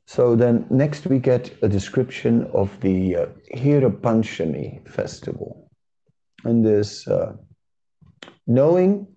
So 0.06 0.36
then 0.36 0.66
next 0.70 1.06
we 1.06 1.18
get 1.18 1.52
a 1.62 1.68
description 1.68 2.48
of 2.54 2.80
the 2.80 3.16
uh, 3.16 3.26
Hira 3.50 3.90
Panchami 3.90 4.88
festival. 4.88 5.68
And 6.44 6.64
this 6.64 7.08
uh, 7.08 7.32
knowing 8.46 9.08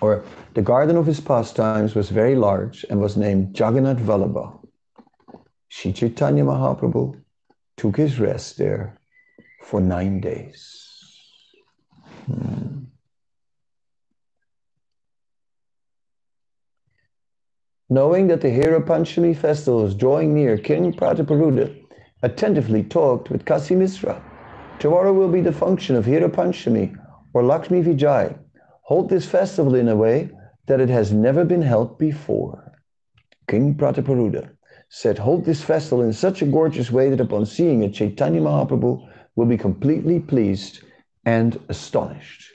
or 0.00 0.24
the 0.54 0.62
garden 0.62 0.96
of 0.96 1.06
his 1.06 1.20
pastimes 1.20 1.94
was 1.94 2.10
very 2.10 2.34
large 2.34 2.84
and 2.90 3.00
was 3.00 3.16
named 3.16 3.58
Jagannath 3.58 3.98
Vallabha. 3.98 4.58
Sri 5.68 5.92
Chaitanya 5.92 6.44
Mahaprabhu 6.44 7.20
took 7.76 7.96
his 7.96 8.18
rest 8.18 8.58
there 8.58 8.98
for 9.62 9.80
nine 9.80 10.20
days. 10.20 10.82
Hmm. 12.26 12.85
Knowing 17.88 18.26
that 18.26 18.40
the 18.40 18.50
Hira 18.50 18.82
Panchami 18.82 19.36
festival 19.36 19.82
was 19.84 19.94
drawing 19.94 20.34
near, 20.34 20.58
King 20.58 20.92
Prataparudra 20.92 21.72
attentively 22.24 22.82
talked 22.82 23.30
with 23.30 23.44
Kasi 23.44 23.76
Misra. 23.76 24.20
Tomorrow 24.80 25.12
will 25.12 25.28
be 25.28 25.40
the 25.40 25.52
function 25.52 25.94
of 25.94 26.04
Hira 26.04 26.28
Panchami 26.28 26.98
or 27.32 27.44
Lakshmi 27.44 27.84
Vijay. 27.84 28.36
Hold 28.82 29.08
this 29.08 29.26
festival 29.26 29.76
in 29.76 29.86
a 29.86 29.94
way 29.94 30.30
that 30.66 30.80
it 30.80 30.88
has 30.88 31.12
never 31.12 31.44
been 31.44 31.62
held 31.62 31.96
before. 31.96 32.72
King 33.46 33.76
Prataparudra 33.76 34.50
said, 34.88 35.18
Hold 35.18 35.44
this 35.44 35.62
festival 35.62 36.02
in 36.02 36.12
such 36.12 36.42
a 36.42 36.46
gorgeous 36.46 36.90
way 36.90 37.08
that 37.10 37.20
upon 37.20 37.46
seeing 37.46 37.84
it, 37.84 37.94
Chaitanya 37.94 38.40
Mahaprabhu 38.40 39.08
will 39.36 39.46
be 39.46 39.56
completely 39.56 40.18
pleased 40.18 40.82
and 41.24 41.60
astonished. 41.68 42.50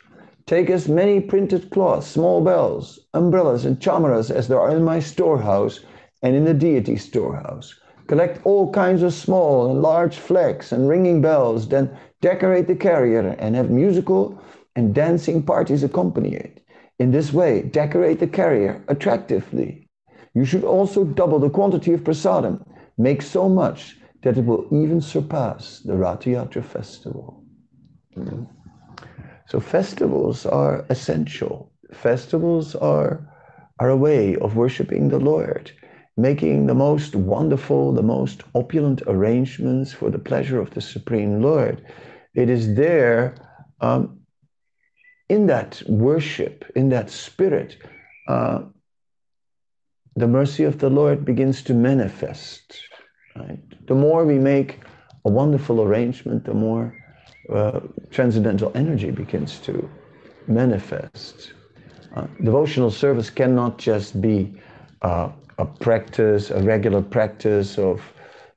Take 0.52 0.70
as 0.70 0.90
many 0.90 1.22
printed 1.22 1.70
cloths, 1.70 2.08
small 2.08 2.42
bells, 2.42 3.00
umbrellas, 3.14 3.64
and 3.64 3.80
chamaras 3.80 4.30
as 4.30 4.50
there 4.50 4.60
are 4.60 4.76
in 4.76 4.84
my 4.84 5.00
storehouse 5.00 5.80
and 6.22 6.36
in 6.36 6.44
the 6.44 6.54
deity 6.54 6.98
storehouse. 6.98 7.74
Collect 8.08 8.46
all 8.46 8.70
kinds 8.70 9.02
of 9.02 9.14
small 9.14 9.72
and 9.72 9.82
large 9.82 10.18
flags 10.18 10.74
and 10.74 10.90
ringing 10.90 11.22
bells, 11.22 11.70
then 11.70 11.90
decorate 12.20 12.68
the 12.68 12.76
carrier 12.76 13.30
and 13.40 13.56
have 13.56 13.70
musical 13.70 14.44
and 14.76 14.94
dancing 14.94 15.42
parties 15.42 15.84
accompany 15.84 16.36
it. 16.36 16.60
In 17.00 17.12
this 17.12 17.32
way, 17.32 17.62
decorate 17.62 18.20
the 18.20 18.28
carrier 18.28 18.84
attractively. 18.90 19.88
You 20.34 20.44
should 20.44 20.66
also 20.66 21.06
double 21.06 21.40
the 21.40 21.50
quantity 21.50 21.94
of 21.94 22.04
prasadam. 22.04 22.62
Make 22.98 23.22
so 23.22 23.48
much 23.48 23.96
that 24.24 24.38
it 24.38 24.44
will 24.44 24.68
even 24.70 25.00
surpass 25.00 25.80
the 25.80 25.96
Ratha 25.96 26.62
festival. 26.62 27.42
Mm-hmm. 28.18 28.44
So 29.52 29.60
festivals 29.60 30.46
are 30.46 30.86
essential. 30.88 31.74
Festivals 31.92 32.74
are, 32.74 33.28
are 33.80 33.90
a 33.90 33.98
way 33.98 34.38
of 34.38 34.56
worshiping 34.56 35.10
the 35.10 35.20
Lord, 35.20 35.74
making 36.16 36.68
the 36.68 36.74
most 36.74 37.18
wonderful, 37.18 37.92
the 37.92 38.02
most 38.02 38.44
opulent 38.56 39.02
arrangements 39.08 39.92
for 39.92 40.10
the 40.10 40.20
pleasure 40.20 40.62
of 40.62 40.70
the 40.70 40.80
Supreme 40.80 41.42
Lord. 41.42 41.86
It 42.34 42.50
is 42.50 42.76
there 42.76 43.36
um, 43.82 44.22
in 45.28 45.48
that 45.48 45.84
worship, 45.86 46.64
in 46.74 46.88
that 46.88 47.10
spirit, 47.10 47.76
uh, 48.30 48.62
the 50.16 50.30
mercy 50.30 50.64
of 50.64 50.80
the 50.80 50.90
Lord 50.90 51.26
begins 51.26 51.62
to 51.64 51.74
manifest. 51.74 52.80
Right? 53.36 53.60
The 53.86 53.96
more 53.96 54.24
we 54.24 54.40
make 54.40 54.80
a 55.26 55.30
wonderful 55.30 55.82
arrangement, 55.82 56.46
the 56.46 56.54
more 56.54 57.01
uh, 57.50 57.80
transcendental 58.12 58.72
energy 58.76 59.12
begins 59.12 59.60
to 59.62 59.90
manifest. 60.48 61.54
Uh, 62.16 62.28
devotional 62.44 62.90
service 62.92 63.30
cannot 63.30 63.78
just 63.78 64.22
be 64.22 64.54
uh, 65.02 65.30
a 65.58 65.66
practice, 65.66 66.50
a 66.52 66.62
regular 66.62 67.02
practice 67.02 67.78
of 67.78 68.14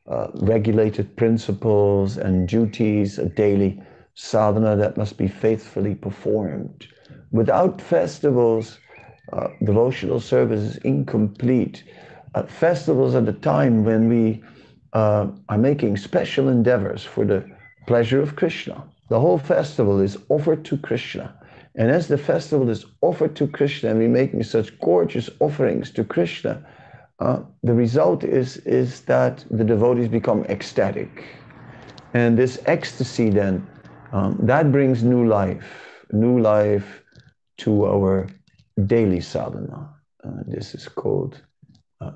uh, 0.07 0.29
regulated 0.35 1.16
principles 1.16 2.16
and 2.16 2.49
duties, 2.49 3.18
a 3.18 3.27
daily 3.27 3.81
sadhana 4.14 4.77
that 4.77 4.97
must 4.97 5.16
be 5.18 5.29
faithfully 5.29 5.94
performed. 5.94 6.87
Without 7.33 7.81
festivals, 7.81 8.79
uh, 9.33 9.49
devotional 9.64 10.20
service 10.20 10.61
is 10.61 10.77
incomplete. 10.79 11.85
Festivals 12.49 13.14
are 13.14 13.20
the 13.20 13.33
time 13.33 13.85
when 13.85 14.09
we 14.09 14.42
are 14.92 15.59
making 15.59 15.97
special 15.97 16.49
endeavors 16.49 17.05
for 17.05 17.25
the 17.25 17.54
pleasure 17.87 18.20
of 18.20 18.37
Krishna. 18.37 18.85
The 19.09 19.20
whole 19.20 19.38
festival 19.38 20.01
is 20.01 20.18
offered 20.29 20.64
to 20.66 20.77
Krishna. 20.79 21.35
And 21.77 21.90
as 21.90 22.09
the 22.09 22.18
festival 22.18 22.70
is 22.70 22.87
offered 23.01 23.35
to 23.37 23.49
Krishna, 23.49 23.90
and 23.90 23.99
we 23.99 24.09
making 24.09 24.42
such 24.44 24.79
gorgeous 24.79 25.29
offerings 25.40 25.90
to 25.92 26.05
Krishna, 26.05 26.64
uh, 27.18 27.40
the 27.62 27.75
result 27.75 28.25
is, 28.25 28.59
is 28.59 29.03
that 29.03 29.44
the 29.51 29.64
devotees 29.64 30.09
become 30.09 30.44
ecstatic. 30.44 31.25
And 32.14 32.38
this 32.38 32.61
ecstasy 32.66 33.29
then, 33.31 33.66
um, 34.12 34.38
that 34.42 34.70
brings 34.70 35.03
new 35.03 35.27
life, 35.27 35.66
new 36.12 36.38
life 36.40 37.03
to 37.59 37.87
our 37.87 38.29
daily 38.87 39.20
sadhana. 39.20 39.90
Uh, 40.23 40.42
this 40.47 40.75
is 40.75 40.88
called 40.88 41.40
uh, 42.01 42.12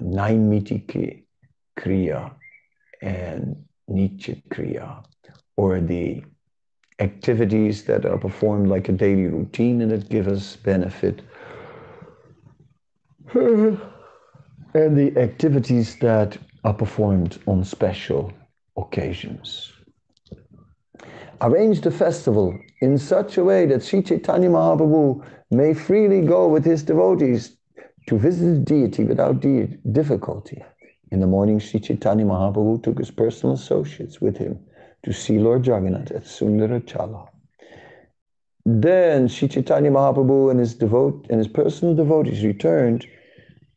Kriya 1.79 2.31
and 3.03 3.65
Nitya 3.89 4.43
Kriya 4.51 5.05
or 5.59 5.81
the 5.81 6.23
activities 7.01 7.83
that 7.83 8.07
are 8.07 8.17
performed 8.17 8.69
like 8.69 8.89
a 8.89 8.93
daily 8.93 9.27
routine 9.27 9.81
and 9.83 9.91
that 9.91 10.09
give 10.09 10.29
us 10.29 10.55
benefit. 10.55 11.21
and 13.35 13.81
the 14.73 15.13
activities 15.17 15.97
that 15.97 16.39
are 16.63 16.75
performed 16.75 17.39
on 17.49 17.65
special 17.65 18.33
occasions. 18.77 19.73
Arrange 21.41 21.81
the 21.81 21.91
festival 21.91 22.57
in 22.81 22.97
such 22.97 23.37
a 23.37 23.43
way 23.43 23.67
that 23.67 23.83
Sri 23.83 24.01
Chaitanya 24.01 24.51
Mahaprabhu 24.51 25.25
may 25.51 25.75
freely 25.75 26.21
go 26.21 26.47
with 26.47 26.65
his 26.65 26.85
devotees 26.85 27.57
to 28.07 28.17
visit 28.17 28.45
the 28.45 28.61
deity 28.61 29.03
without 29.03 29.41
difficulty. 29.93 30.63
In 31.11 31.19
the 31.19 31.27
morning, 31.27 31.59
Sri 31.59 31.81
Chaitanya 31.81 32.25
Mahaprabhu 32.25 32.81
took 32.81 32.99
his 32.99 33.11
personal 33.11 33.57
associates 33.57 34.21
with 34.21 34.37
him 34.37 34.61
to 35.05 35.13
see 35.13 35.39
Lord 35.39 35.67
Jagannath 35.67 36.11
at 36.11 36.25
Sundarachala. 36.25 37.29
Then 38.65 39.29
Sri 39.29 39.49
Chaitanya 39.49 39.91
Mahaprabhu 39.91 40.51
and 40.51 40.61
his, 40.61 40.75
devote, 40.75 41.27
and 41.31 41.39
his 41.39 41.49
personal 41.49 41.95
devotees 41.95 42.45
returned 42.45 43.07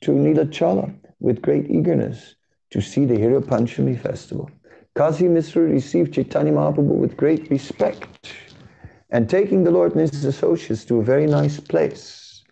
to 0.01 0.11
Nilachala 0.11 0.93
with 1.19 1.41
great 1.41 1.69
eagerness 1.69 2.35
to 2.71 2.81
see 2.81 3.05
the 3.05 3.17
Hira 3.17 3.41
Panchami 3.41 3.97
festival. 3.97 4.49
Kasi 4.95 5.25
Misra 5.25 5.71
received 5.71 6.13
Chaitanya 6.13 6.51
Mahaprabhu 6.51 6.95
with 6.95 7.15
great 7.15 7.49
respect 7.49 8.33
and 9.11 9.29
taking 9.29 9.63
the 9.63 9.71
Lord 9.71 9.91
and 9.91 10.01
his 10.01 10.25
associates 10.25 10.85
to 10.85 10.99
a 10.99 11.03
very 11.03 11.27
nice 11.27 11.59
place, 11.59 12.43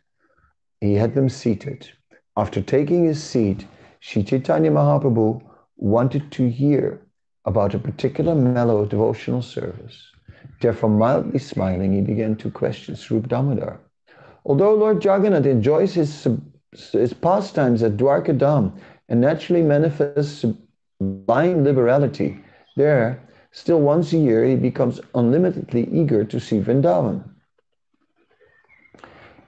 he 0.81 0.93
had 0.93 1.15
them 1.15 1.29
seated. 1.29 1.89
After 2.35 2.61
taking 2.61 3.05
his 3.05 3.23
seat, 3.23 3.65
Sri 4.01 4.23
Chaitanya 4.23 4.71
Mahaprabhu 4.71 5.41
wanted 5.77 6.31
to 6.33 6.49
hear 6.49 7.01
about 7.45 7.73
a 7.73 7.79
particular 7.79 8.35
mellow 8.35 8.85
devotional 8.85 9.41
service. 9.41 10.11
Therefore, 10.61 10.89
mildly 10.89 11.39
smiling, 11.39 11.93
he 11.93 12.01
began 12.01 12.35
to 12.37 12.51
question 12.51 12.95
Swarup 12.95 13.27
Damodar. 13.27 13.79
Although 14.45 14.75
Lord 14.75 15.03
Jagannath 15.03 15.45
enjoys 15.45 15.93
his, 15.93 16.27
his 16.91 17.13
pastimes 17.13 17.83
at 17.83 17.97
Dwarkadham 17.97 18.73
and 19.07 19.21
naturally 19.21 19.61
manifests 19.61 20.45
sublime 20.99 21.63
liberality 21.63 22.39
there, 22.75 23.21
still 23.51 23.79
once 23.81 24.13
a 24.13 24.17
year 24.17 24.45
he 24.45 24.55
becomes 24.55 24.99
unlimitedly 25.15 25.89
eager 25.91 26.23
to 26.23 26.39
see 26.39 26.59
Vrindavan. 26.59 27.23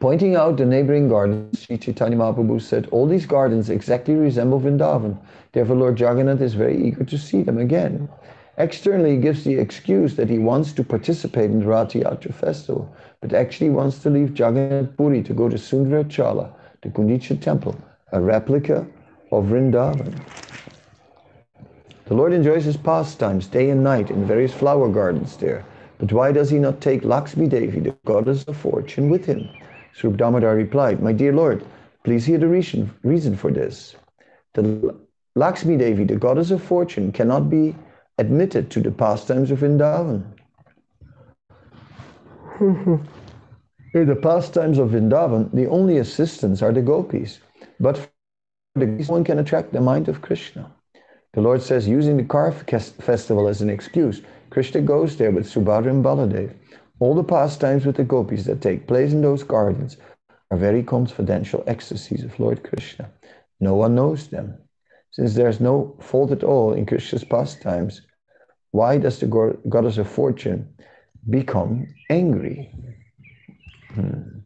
Pointing 0.01 0.35
out 0.35 0.57
the 0.57 0.65
neighboring 0.65 1.09
gardens, 1.09 1.59
Sri 1.61 1.77
Chaitanya 1.77 2.17
Mahaprabhu 2.17 2.59
said, 2.59 2.87
all 2.89 3.05
these 3.05 3.27
gardens 3.27 3.69
exactly 3.69 4.15
resemble 4.15 4.59
Vrindavan. 4.59 5.15
Therefore, 5.51 5.75
Lord 5.75 5.99
Jagannath 5.99 6.41
is 6.41 6.55
very 6.55 6.75
eager 6.83 7.03
to 7.03 7.19
see 7.19 7.43
them 7.43 7.59
again. 7.59 8.09
Externally, 8.57 9.11
he 9.11 9.21
gives 9.21 9.43
the 9.43 9.59
excuse 9.59 10.15
that 10.15 10.27
he 10.27 10.39
wants 10.39 10.73
to 10.73 10.83
participate 10.83 11.51
in 11.51 11.59
the 11.59 11.67
Rath 11.67 11.89
Yatra 11.89 12.33
festival, 12.33 12.91
but 13.21 13.31
actually 13.31 13.69
wants 13.69 13.99
to 13.99 14.09
leave 14.09 14.31
Jagannath 14.31 14.97
Puri 14.97 15.21
to 15.21 15.35
go 15.35 15.47
to 15.47 15.55
Sundarachala, 15.55 16.51
the 16.81 16.89
Gundicha 16.89 17.39
temple, 17.39 17.79
a 18.11 18.19
replica 18.19 18.87
of 19.31 19.45
Vrindavan. 19.45 20.19
The 22.05 22.15
Lord 22.15 22.33
enjoys 22.33 22.65
his 22.65 22.75
pastimes 22.75 23.45
day 23.45 23.69
and 23.69 23.83
night 23.83 24.09
in 24.09 24.25
various 24.25 24.51
flower 24.51 24.89
gardens 24.89 25.37
there, 25.37 25.63
but 25.99 26.11
why 26.11 26.31
does 26.31 26.49
he 26.49 26.57
not 26.57 26.81
take 26.81 27.03
Lakshmi 27.03 27.47
Devi, 27.47 27.81
the 27.81 27.95
goddess 28.03 28.45
of 28.45 28.57
fortune, 28.57 29.07
with 29.07 29.25
him? 29.25 29.47
Damodar 29.99 30.56
replied, 30.56 31.01
My 31.01 31.13
dear 31.13 31.34
Lord, 31.34 31.63
please 32.04 32.25
hear 32.25 32.38
the 32.38 32.47
reason, 32.47 32.91
reason 33.04 33.36
for 33.36 33.51
this. 33.51 33.95
The 34.54 34.95
Lakshmi 35.36 35.77
Devi, 35.77 36.04
the 36.04 36.15
goddess 36.15 36.51
of 36.51 36.63
fortune, 36.63 37.12
cannot 37.12 37.49
be 37.49 37.75
admitted 38.17 38.69
to 38.71 38.82
the 38.82 38.91
pastimes 38.91 39.51
of 39.51 39.60
Vrindavan. 39.60 40.23
In 43.93 44.08
the 44.08 44.15
pastimes 44.15 44.77
of 44.77 44.91
Vrindavan, 44.91 45.51
the 45.54 45.67
only 45.67 45.97
assistants 45.97 46.62
are 46.62 46.71
the 46.71 46.82
gopis, 46.82 47.39
but 47.80 48.10
the 48.75 48.86
one 49.08 49.23
can 49.23 49.39
attract 49.39 49.73
the 49.73 49.82
mind 49.82 50.08
of 50.08 50.21
Krishna. 50.21 50.71
The 51.34 51.41
Lord 51.41 51.62
says, 51.62 51.88
using 51.88 52.17
the 52.17 52.23
car 52.23 52.51
festival 52.51 53.47
as 53.47 53.62
an 53.62 53.69
excuse, 53.69 54.21
Krishna 54.49 54.82
goes 54.82 55.15
there 55.17 55.32
with 55.32 55.47
Subhadra 55.47 55.89
and 55.89 56.04
Baladev. 56.04 56.54
All 57.01 57.15
the 57.15 57.23
pastimes 57.23 57.83
with 57.83 57.95
the 57.95 58.03
gopis 58.03 58.43
that 58.45 58.61
take 58.61 58.85
place 58.85 59.11
in 59.11 59.23
those 59.23 59.41
gardens 59.41 59.97
are 60.51 60.57
very 60.57 60.83
confidential 60.83 61.63
ecstasies 61.65 62.23
of 62.23 62.39
Lord 62.39 62.63
Krishna. 62.63 63.09
No 63.59 63.73
one 63.73 63.95
knows 63.95 64.27
them. 64.27 64.59
Since 65.09 65.33
there's 65.33 65.59
no 65.59 65.97
fault 65.99 66.29
at 66.29 66.43
all 66.43 66.73
in 66.73 66.85
Krishna's 66.85 67.23
pastimes, 67.23 68.03
why 68.69 68.99
does 68.99 69.19
the 69.19 69.25
goddess 69.67 69.97
of 69.97 70.07
fortune 70.07 70.71
become 71.27 71.87
angry? 72.11 72.71
Hmm. 73.95 74.41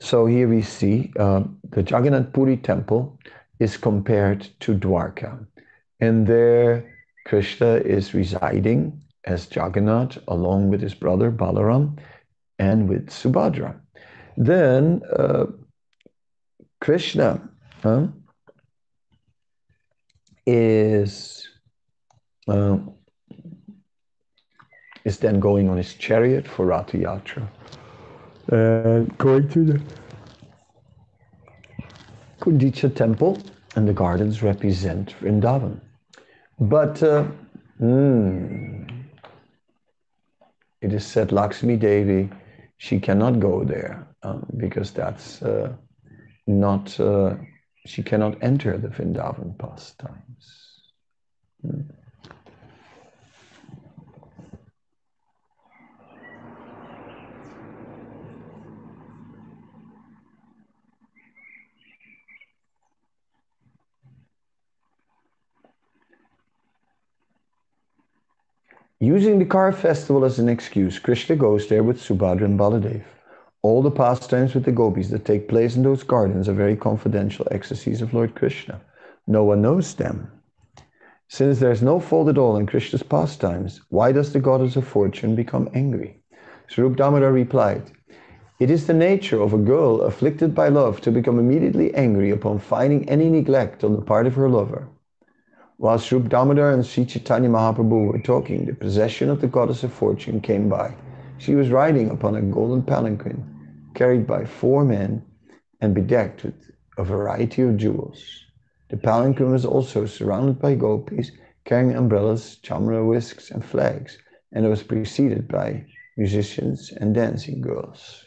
So 0.00 0.26
here 0.26 0.48
we 0.48 0.62
see 0.62 1.12
uh, 1.16 1.44
the 1.70 1.82
Jagannath 1.82 2.32
Puri 2.32 2.56
temple 2.56 3.16
is 3.60 3.76
compared 3.76 4.48
to 4.60 4.74
Dwarka. 4.74 5.46
And 6.00 6.26
there 6.26 6.92
Krishna 7.24 7.76
is 7.76 8.14
residing 8.14 9.00
as 9.26 9.48
Jagannath 9.54 10.18
along 10.28 10.70
with 10.70 10.80
his 10.80 10.94
brother 10.94 11.30
Balaram 11.30 11.98
and 12.58 12.88
with 12.88 13.08
Subhadra. 13.08 13.78
Then 14.36 15.02
uh, 15.16 15.46
Krishna 16.80 17.48
huh, 17.82 18.06
is 20.46 21.48
uh, 22.48 22.78
is 25.04 25.18
then 25.18 25.40
going 25.40 25.68
on 25.68 25.76
his 25.76 25.94
chariot 25.94 26.46
for 26.46 26.66
Rath 26.66 26.92
Yatra 26.92 27.48
and 28.48 29.16
going 29.18 29.48
to 29.48 29.64
the 29.64 29.82
Gundicha 32.40 32.94
temple 32.94 33.38
and 33.74 33.88
the 33.88 33.92
gardens 33.92 34.42
represent 34.42 35.14
Vrindavan. 35.20 35.80
But 36.60 37.02
uh, 37.02 37.26
mm, 37.80 38.95
it 40.80 40.92
is 40.92 41.06
said 41.06 41.32
Lakshmi 41.32 41.76
Devi, 41.76 42.30
she 42.78 43.00
cannot 43.00 43.40
go 43.40 43.64
there 43.64 44.06
um, 44.22 44.46
because 44.56 44.90
that's 44.92 45.42
uh, 45.42 45.72
not, 46.46 46.98
uh, 47.00 47.34
she 47.86 48.02
cannot 48.02 48.42
enter 48.42 48.76
the 48.76 48.88
Vrindavan 48.88 49.58
pastimes. 49.58 50.82
Mm. 51.66 51.86
Using 69.00 69.38
the 69.38 69.44
car 69.44 69.72
festival 69.72 70.24
as 70.24 70.38
an 70.38 70.48
excuse, 70.48 70.98
Krishna 70.98 71.36
goes 71.36 71.68
there 71.68 71.82
with 71.82 72.00
Subhadra 72.00 72.46
and 72.46 72.58
Baladev. 72.58 73.02
All 73.60 73.82
the 73.82 73.90
pastimes 73.90 74.54
with 74.54 74.64
the 74.64 74.72
gopis 74.72 75.10
that 75.10 75.26
take 75.26 75.48
place 75.48 75.76
in 75.76 75.82
those 75.82 76.02
gardens 76.02 76.48
are 76.48 76.54
very 76.54 76.76
confidential 76.76 77.46
ecstasies 77.50 78.00
of 78.00 78.14
Lord 78.14 78.34
Krishna. 78.34 78.80
No 79.26 79.44
one 79.44 79.60
knows 79.60 79.92
them. 79.92 80.30
Since 81.28 81.58
there 81.58 81.70
is 81.70 81.82
no 81.82 82.00
fault 82.00 82.30
at 82.30 82.38
all 82.38 82.56
in 82.56 82.64
Krishna's 82.64 83.02
pastimes, 83.02 83.82
why 83.90 84.12
does 84.12 84.32
the 84.32 84.40
goddess 84.40 84.76
of 84.76 84.86
fortune 84.86 85.34
become 85.34 85.68
angry? 85.74 86.22
Swarup 86.68 86.96
Damodar 86.96 87.32
replied, 87.32 87.90
It 88.60 88.70
is 88.70 88.86
the 88.86 88.94
nature 88.94 89.42
of 89.42 89.52
a 89.52 89.58
girl 89.58 90.00
afflicted 90.00 90.54
by 90.54 90.68
love 90.68 91.02
to 91.02 91.10
become 91.10 91.38
immediately 91.38 91.94
angry 91.94 92.30
upon 92.30 92.60
finding 92.60 93.06
any 93.10 93.28
neglect 93.28 93.84
on 93.84 93.94
the 93.94 94.00
part 94.00 94.26
of 94.26 94.36
her 94.36 94.48
lover. 94.48 94.88
While 95.78 95.98
Swarup 95.98 96.30
Damodar 96.30 96.70
and 96.70 96.86
Sri 96.86 97.04
Chaitanya 97.04 97.50
Mahaprabhu 97.50 98.10
were 98.10 98.18
talking, 98.18 98.64
the 98.64 98.72
possession 98.72 99.28
of 99.28 99.42
the 99.42 99.46
goddess 99.46 99.84
of 99.84 99.92
fortune 99.92 100.40
came 100.40 100.70
by. 100.70 100.94
She 101.36 101.54
was 101.54 101.68
riding 101.68 102.08
upon 102.08 102.34
a 102.34 102.40
golden 102.40 102.82
palanquin, 102.82 103.44
carried 103.94 104.26
by 104.26 104.46
four 104.46 104.86
men 104.86 105.22
and 105.82 105.94
bedecked 105.94 106.44
with 106.44 106.70
a 106.96 107.04
variety 107.04 107.60
of 107.60 107.76
jewels. 107.76 108.46
The 108.88 108.96
palanquin 108.96 109.50
was 109.50 109.66
also 109.66 110.06
surrounded 110.06 110.58
by 110.58 110.76
gopis 110.76 111.30
carrying 111.66 111.94
umbrellas, 111.94 112.58
chamra 112.62 113.06
whisks, 113.06 113.50
and 113.50 113.62
flags, 113.62 114.16
and 114.52 114.64
it 114.64 114.70
was 114.70 114.82
preceded 114.82 115.46
by 115.46 115.84
musicians 116.16 116.90
and 116.92 117.14
dancing 117.14 117.60
girls. 117.60 118.24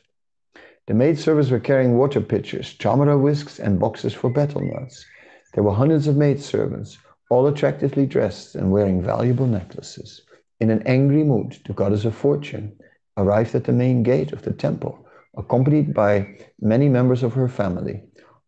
The 0.85 0.93
maid 0.93 1.17
servants 1.17 1.49
were 1.49 1.59
carrying 1.59 1.97
water 1.97 2.21
pitchers, 2.21 2.75
chamra 2.77 3.19
whisks, 3.19 3.57
and 3.57 3.79
boxes 3.79 4.13
for 4.13 4.29
betel 4.29 4.61
nuts. 4.61 5.03
There 5.55 5.63
were 5.63 5.73
hundreds 5.73 6.07
of 6.07 6.15
maid 6.15 6.41
servants 6.41 6.99
all 7.29 7.47
attractively 7.47 8.05
dressed 8.05 8.55
and 8.55 8.71
wearing 8.71 9.01
valuable 9.01 9.45
necklaces. 9.45 10.21
In 10.59 10.71
an 10.71 10.81
angry 10.85 11.23
mood, 11.23 11.57
the 11.65 11.73
goddess 11.73 12.03
of 12.05 12.15
fortune 12.15 12.73
arrived 13.17 13.53
at 13.55 13.63
the 13.63 13.71
main 13.71 14.03
gate 14.03 14.33
of 14.33 14.41
the 14.41 14.51
temple, 14.51 15.05
accompanied 15.37 15.93
by 15.93 16.35
many 16.59 16.89
members 16.89 17.23
of 17.23 17.33
her 17.33 17.47
family, 17.47 18.01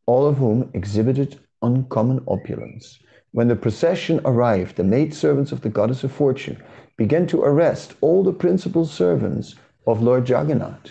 all 0.08 0.26
of 0.26 0.38
whom 0.38 0.70
exhibited 0.74 1.40
uncommon 1.62 2.24
opulence. 2.28 3.00
When 3.34 3.48
the 3.48 3.56
procession 3.56 4.20
arrived, 4.26 4.76
the 4.76 4.84
maidservants 4.84 5.52
of 5.52 5.62
the 5.62 5.70
goddess 5.70 6.04
of 6.04 6.12
fortune 6.12 6.62
began 6.98 7.28
to 7.28 7.44
arrest 7.44 7.96
all 8.02 8.24
the 8.24 8.34
principal 8.34 8.86
servants 8.86 9.56
of 9.88 10.02
Lord 10.02 10.28
Jagannath. 10.28 10.90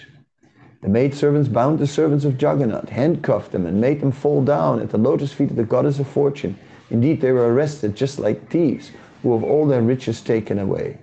The 0.82 0.88
maidservants 0.88 1.48
bound 1.48 1.78
the 1.78 1.86
servants 1.86 2.24
of 2.24 2.40
Jagannath, 2.40 2.88
handcuffed 2.88 3.52
them, 3.52 3.66
and 3.66 3.80
made 3.80 4.00
them 4.00 4.12
fall 4.12 4.42
down 4.42 4.80
at 4.80 4.90
the 4.90 4.96
lotus 4.96 5.32
feet 5.32 5.50
of 5.50 5.56
the 5.56 5.64
goddess 5.64 5.98
of 5.98 6.06
fortune 6.06 6.56
Indeed, 6.90 7.20
they 7.20 7.32
were 7.32 7.52
arrested 7.52 7.94
just 7.94 8.18
like 8.18 8.48
thieves 8.48 8.90
who 9.22 9.32
have 9.32 9.44
all 9.44 9.66
their 9.66 9.82
riches 9.82 10.20
taken 10.20 10.58
away. 10.58 10.98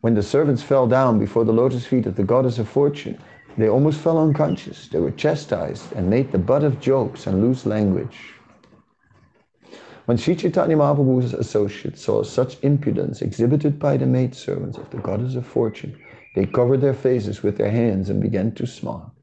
When 0.00 0.14
the 0.14 0.22
servants 0.22 0.62
fell 0.62 0.86
down 0.86 1.18
before 1.18 1.44
the 1.44 1.52
lotus 1.52 1.86
feet 1.86 2.06
of 2.06 2.16
the 2.16 2.24
goddess 2.24 2.58
of 2.58 2.68
fortune, 2.68 3.18
they 3.58 3.68
almost 3.68 4.00
fell 4.00 4.18
unconscious. 4.18 4.88
They 4.88 5.00
were 5.00 5.10
chastised 5.10 5.92
and 5.92 6.08
made 6.08 6.32
the 6.32 6.38
butt 6.38 6.64
of 6.64 6.80
jokes 6.80 7.26
and 7.26 7.42
loose 7.42 7.66
language. 7.66 8.34
When 10.06 10.16
Sri 10.16 10.34
Chaitanya 10.34 10.76
Mahaprabhu's 10.76 11.34
associates 11.34 12.02
saw 12.02 12.22
such 12.22 12.58
impudence 12.62 13.22
exhibited 13.22 13.78
by 13.78 13.96
the 13.96 14.06
maidservants 14.06 14.78
of 14.78 14.90
the 14.90 14.98
goddess 14.98 15.34
of 15.34 15.46
fortune, 15.46 15.96
they 16.34 16.46
covered 16.46 16.80
their 16.80 16.94
faces 16.94 17.42
with 17.42 17.58
their 17.58 17.70
hands 17.70 18.08
and 18.10 18.20
began 18.20 18.52
to 18.52 18.66
smile. 18.66 19.14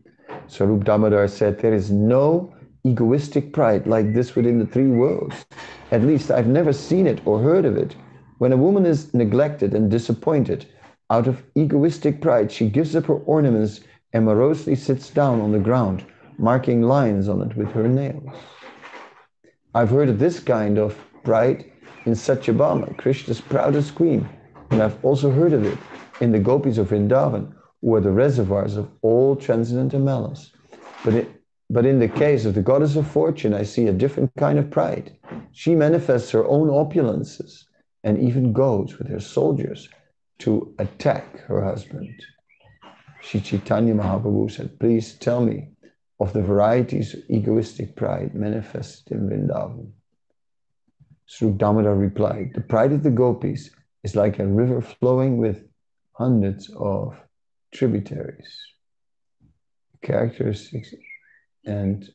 Swarup 0.48 0.84
Damodar 0.86 1.28
said, 1.28 1.60
There 1.60 1.74
is 1.74 1.92
no 1.92 2.54
egoistic 2.88 3.54
pride 3.54 3.86
like 3.88 4.14
this 4.14 4.36
within 4.36 4.60
the 4.60 4.66
three 4.66 4.88
worlds. 4.88 5.46
At 5.92 6.04
least 6.04 6.32
I've 6.32 6.48
never 6.48 6.74
seen 6.74 7.08
it 7.08 7.22
or 7.26 7.40
heard 7.42 7.66
of 7.66 7.78
it. 7.78 7.96
When 8.38 8.54
a 8.54 8.58
woman 8.58 8.86
is 8.86 9.14
neglected 9.14 9.74
and 9.74 9.90
disappointed, 9.90 10.66
out 11.10 11.28
of 11.28 11.44
egoistic 11.56 12.22
pride, 12.22 12.52
she 12.52 12.70
gives 12.70 12.96
up 12.96 13.06
her 13.06 13.20
ornaments 13.26 13.82
and 14.14 14.26
morosely 14.26 14.76
sits 14.76 15.10
down 15.10 15.42
on 15.42 15.52
the 15.52 15.60
ground, 15.60 16.06
marking 16.38 16.82
lines 16.82 17.28
on 17.30 17.42
it 17.42 17.56
with 17.56 17.72
her 17.72 17.88
nails. 17.88 18.36
I've 19.74 19.90
heard 19.90 20.10
of 20.10 20.20
this 20.20 20.40
kind 20.40 20.78
of 20.78 20.98
pride 21.24 21.66
in 22.06 22.14
Satyabhama, 22.14 22.98
Krishna's 22.98 23.42
proudest 23.42 23.96
queen, 23.96 24.28
and 24.72 24.82
I've 24.82 25.04
also 25.04 25.30
heard 25.30 25.54
of 25.54 25.66
it 25.66 25.78
in 26.22 26.32
the 26.32 26.40
gopis 26.40 26.78
of 26.78 26.90
Vrindavan, 26.90 27.54
who 27.82 27.96
are 27.96 28.02
the 28.02 28.12
reservoirs 28.12 28.76
of 28.76 28.90
all 29.02 29.36
transcendental 29.36 30.00
malice. 30.00 30.52
But 31.04 31.14
it, 31.14 31.37
but 31.70 31.86
in 31.86 32.00
the 32.00 32.08
case 32.08 32.46
of 32.46 32.54
the 32.54 32.62
goddess 32.62 32.96
of 32.96 33.08
fortune, 33.08 33.54
I 33.54 33.64
see 33.64 33.88
a 33.88 33.94
different 33.94 34.32
kind 34.38 34.58
of 34.58 34.72
pride. 34.72 35.18
She 35.52 35.76
manifests 35.76 36.32
her 36.32 36.46
own 36.46 36.70
opulences 36.70 37.66
and 38.04 38.18
even 38.18 38.54
goes 38.54 38.98
with 38.98 39.10
her 39.10 39.20
soldiers 39.20 39.90
to 40.40 40.74
attack 40.80 41.40
her 41.42 41.64
husband. 41.64 42.14
Sri 43.22 43.42
Chaitanya 43.42 43.94
Mahaprabhu 43.94 44.50
said, 44.50 44.80
Please 44.80 45.14
tell 45.14 45.42
me 45.42 45.70
of 46.20 46.32
the 46.34 46.42
varieties 46.42 47.14
of 47.14 47.24
egoistic 47.30 47.96
pride 47.96 48.34
manifested 48.34 49.12
in 49.12 49.28
Vrindavan. 49.28 49.92
Sri 51.26 51.52
Damodar 51.52 51.96
replied, 51.96 52.52
The 52.54 52.62
pride 52.62 52.94
of 52.94 53.04
the 53.04 53.12
gopis 53.12 53.70
is 54.04 54.16
like 54.16 54.40
a 54.40 54.48
river 54.48 54.82
flowing 54.82 55.38
with 55.38 55.68
hundreds 56.14 56.70
of 56.78 57.18
tributaries. 57.74 58.62
Characteristics 60.02 60.94
and 61.68 62.10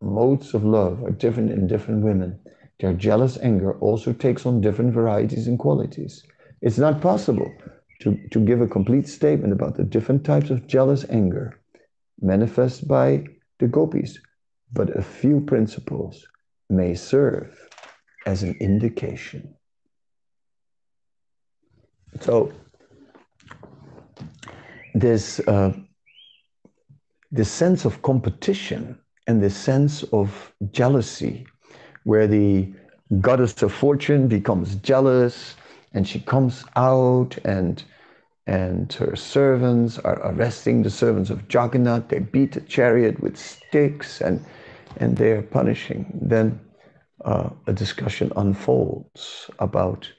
modes 0.00 0.54
of 0.54 0.64
love 0.64 1.02
are 1.02 1.10
different 1.10 1.50
in 1.50 1.66
different 1.66 2.04
women. 2.04 2.38
Their 2.78 2.92
jealous 2.92 3.38
anger 3.38 3.76
also 3.78 4.12
takes 4.12 4.46
on 4.46 4.60
different 4.60 4.92
varieties 4.92 5.48
and 5.48 5.58
qualities. 5.58 6.22
It's 6.60 6.78
not 6.78 7.00
possible 7.00 7.52
to, 8.00 8.16
to 8.30 8.38
give 8.38 8.60
a 8.60 8.68
complete 8.68 9.08
statement 9.08 9.52
about 9.52 9.76
the 9.76 9.82
different 9.82 10.24
types 10.24 10.50
of 10.50 10.66
jealous 10.68 11.04
anger 11.10 11.60
manifest 12.20 12.86
by 12.86 13.24
the 13.58 13.66
gopis, 13.66 14.18
but 14.72 14.96
a 14.96 15.02
few 15.02 15.40
principles 15.40 16.26
may 16.70 16.94
serve 16.94 17.68
as 18.26 18.42
an 18.42 18.56
indication. 18.60 19.54
So, 22.20 22.52
this, 24.94 25.40
uh, 25.40 25.72
this 27.30 27.50
sense 27.50 27.84
of 27.84 28.02
competition 28.02 28.98
and 29.26 29.42
this 29.42 29.56
sense 29.56 30.02
of 30.12 30.52
jealousy, 30.70 31.46
where 32.04 32.26
the 32.26 32.72
goddess 33.20 33.62
of 33.62 33.72
fortune 33.72 34.28
becomes 34.28 34.76
jealous 34.76 35.54
and 35.92 36.06
she 36.06 36.20
comes 36.20 36.64
out 36.76 37.36
and 37.44 37.84
and 38.46 38.94
her 38.94 39.14
servants 39.14 39.98
are 39.98 40.18
arresting 40.24 40.82
the 40.82 40.88
servants 40.88 41.28
of 41.28 41.42
Jagannath. 41.52 42.08
They 42.08 42.20
beat 42.20 42.52
the 42.52 42.62
chariot 42.62 43.20
with 43.20 43.36
sticks 43.36 44.22
and 44.22 44.44
and 44.96 45.16
they 45.16 45.32
are 45.32 45.42
punishing. 45.42 46.18
Then 46.20 46.58
uh, 47.24 47.50
a 47.66 47.72
discussion 47.72 48.32
unfolds 48.36 49.50
about 49.58 50.10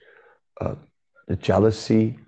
uh, 0.61 0.75
the 1.27 1.35
jealousy 1.35 2.19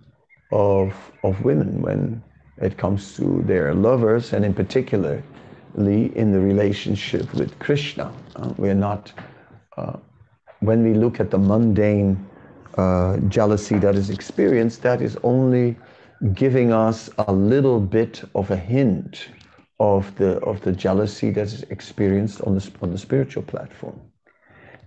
of, 0.52 0.94
of 1.24 1.44
women 1.44 1.82
when 1.82 2.24
it 2.62 2.78
comes 2.78 3.15
to 3.17 3.41
their 3.45 3.74
lovers, 3.74 4.34
and 4.34 4.45
in 4.45 4.54
particularly 4.54 5.21
in 5.76 6.32
the 6.32 6.39
relationship 6.39 7.34
with 7.34 7.58
Krishna. 7.60 8.12
Uh, 8.36 8.54
we're 8.58 8.76
not, 8.76 9.12
uh, 9.78 9.97
when 10.60 10.84
we 10.84 10.93
look 10.93 11.19
at 11.19 11.32
the 11.32 11.38
mundane 11.38 12.24
uh, 12.78 13.17
jealousy 13.28 13.78
that 13.80 13.95
is 13.95 14.10
experienced, 14.10 14.82
that 14.84 15.02
is 15.02 15.17
only 15.24 15.78
giving 16.34 16.71
us 16.71 17.10
a 17.17 17.32
little 17.32 17.80
bit 17.80 18.24
of 18.36 18.52
a 18.52 18.56
hint 18.56 19.30
of 19.80 20.15
the, 20.15 20.38
of 20.41 20.62
the 20.62 20.71
jealousy 20.71 21.32
that 21.32 21.47
is 21.47 21.63
experienced 21.63 22.41
on 22.41 22.56
the, 22.56 22.71
on 22.82 22.91
the 22.91 22.97
spiritual 22.97 23.41
platform. 23.43 24.00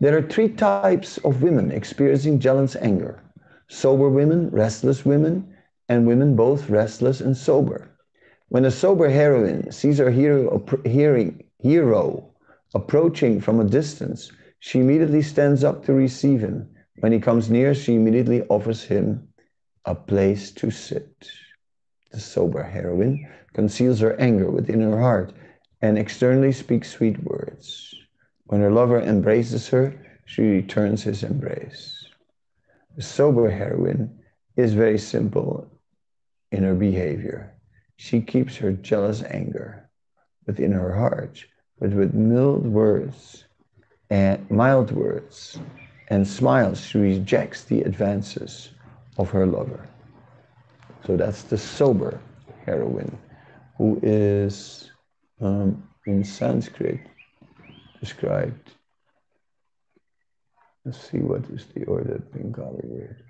There 0.01 0.17
are 0.17 0.23
three 0.23 0.49
types 0.49 1.19
of 1.19 1.43
women 1.43 1.73
experiencing 1.73 2.39
jealous 2.39 2.77
anger 2.77 3.21
sober 3.69 4.09
women, 4.11 4.51
restless 4.51 5.05
women, 5.05 5.54
and 5.89 6.07
women 6.07 6.37
both 6.37 6.71
restless 6.71 7.21
and 7.21 7.37
sober. 7.37 7.91
When 8.49 8.65
a 8.65 8.71
sober 8.71 9.09
heroine 9.09 9.73
sees 9.73 9.99
her 9.99 10.11
hero, 10.11 10.65
hearing, 10.85 11.45
hero 11.59 12.31
approaching 12.75 13.41
from 13.41 13.61
a 13.61 13.65
distance, 13.65 14.31
she 14.61 14.81
immediately 14.81 15.23
stands 15.23 15.65
up 15.65 15.85
to 15.85 15.93
receive 15.93 16.41
him. 16.41 16.69
When 17.01 17.13
he 17.13 17.21
comes 17.21 17.51
near, 17.51 17.75
she 17.75 17.95
immediately 17.95 18.43
offers 18.43 18.83
him 18.85 19.29
a 19.85 19.95
place 19.95 20.51
to 20.53 20.71
sit. 20.71 21.29
The 22.13 22.21
sober 22.21 22.63
heroine 22.63 23.29
conceals 23.53 24.01
her 24.01 24.19
anger 24.21 24.51
within 24.51 24.81
her 24.81 25.01
heart 25.01 25.33
and 25.83 25.99
externally 25.99 26.53
speaks 26.53 26.91
sweet 26.91 27.23
words. 27.25 27.95
When 28.47 28.61
her 28.61 28.71
lover 28.71 29.01
embraces 29.01 29.69
her, 29.69 29.95
she 30.25 30.43
returns 30.43 31.03
his 31.03 31.23
embrace. 31.23 32.07
The 32.97 33.03
sober 33.03 33.51
heroine 33.51 34.19
is 34.57 34.75
very 34.75 34.99
simple 34.99 35.71
in 36.55 36.63
her 36.63 36.75
behavior. 36.75 37.53
She 37.97 38.21
keeps 38.21 38.57
her 38.57 38.73
jealous 38.73 39.23
anger 39.25 39.89
within 40.47 40.73
her 40.73 40.95
heart, 40.95 41.45
but 41.79 41.91
with 41.91 42.15
mild 42.15 42.67
words 42.67 43.45
and 44.11 44.49
mild 44.51 44.91
words 44.93 45.59
and 46.09 46.27
smiles, 46.27 46.81
she 46.81 46.99
rejects 46.99 47.65
the 47.65 47.81
advances 47.83 48.71
of 49.19 49.31
her 49.31 49.47
lover. 49.47 49.87
So 51.07 51.17
that's 51.17 51.43
the 51.43 51.59
sober 51.59 52.21
heroine, 52.65 53.19
who 53.77 53.99
is 54.03 54.91
um, 55.41 55.83
in 56.07 56.25
Sanskrit 56.25 57.01
described 58.01 58.71
Let's 60.85 61.11
see 61.11 61.19
what 61.19 61.45
is 61.49 61.65
the 61.75 61.85
order 61.87 62.17
of 62.17 62.31
Bengali 62.31 62.83
word. 62.85 63.25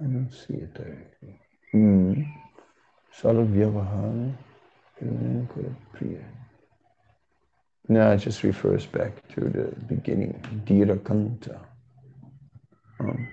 I 0.00 0.04
don't 0.04 0.32
see 0.32 0.54
it 0.54 0.74
directly. 0.74 1.40
Hmm. 1.72 2.22
Salavyavahana 3.18 4.36
Priya. 5.92 6.24
No, 7.88 8.12
it 8.12 8.18
just 8.18 8.42
refers 8.42 8.84
back 8.84 9.26
to 9.34 9.40
the 9.40 9.74
beginning, 9.86 10.34
Dhirakanta. 10.66 11.60
Um, 13.00 13.28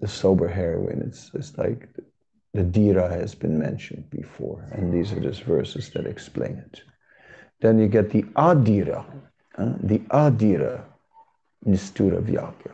the 0.00 0.08
sober 0.08 0.48
heroine, 0.48 1.02
it's, 1.06 1.30
it's 1.34 1.56
like 1.56 1.88
the 2.52 2.62
Dhira 2.62 3.10
has 3.10 3.34
been 3.34 3.58
mentioned 3.58 4.10
before, 4.10 4.66
and 4.72 4.92
these 4.92 5.12
are 5.12 5.20
just 5.20 5.42
verses 5.44 5.90
that 5.90 6.06
explain 6.06 6.58
it. 6.58 6.82
Then 7.60 7.78
you 7.78 7.88
get 7.88 8.10
the 8.10 8.22
Adira, 8.36 9.04
uh, 9.56 9.74
the 9.82 10.00
Adira 10.10 10.84
Nistura 11.66 12.20
Vyakya, 12.20 12.72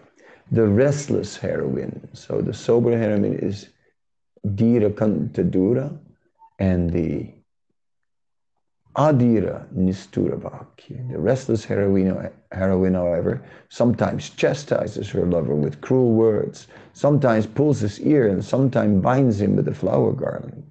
the 0.51 0.67
restless 0.67 1.37
heroine. 1.37 2.09
So 2.13 2.41
the 2.41 2.55
sober 2.55 2.97
heroine 2.97 3.39
is 3.39 3.69
Dhira 4.47 4.91
Kantadura, 4.91 5.97
and 6.59 6.91
the 6.91 7.31
Adira 8.97 9.73
Nisturavakya. 9.73 11.13
The 11.13 11.19
restless 11.19 11.65
heroine, 11.65 12.31
heroine, 12.51 12.95
however, 12.95 13.43
sometimes 13.69 14.31
chastises 14.31 15.09
her 15.11 15.25
lover 15.25 15.55
with 15.55 15.81
cruel 15.81 16.13
words, 16.13 16.67
sometimes 16.93 17.47
pulls 17.47 17.81
his 17.81 18.01
ear, 18.01 18.29
and 18.29 18.45
sometimes 18.45 19.03
binds 19.03 19.41
him 19.41 19.57
with 19.57 19.69
a 19.69 19.75
flower 19.75 20.13
garland. 20.13 20.69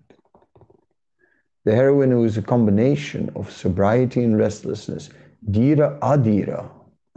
The 1.63 1.75
heroine 1.75 2.11
who 2.11 2.25
is 2.25 2.37
a 2.37 2.41
combination 2.41 3.31
of 3.35 3.51
sobriety 3.51 4.23
and 4.23 4.37
restlessness, 4.37 5.09
Dira 5.49 5.97
Adira, 6.01 6.69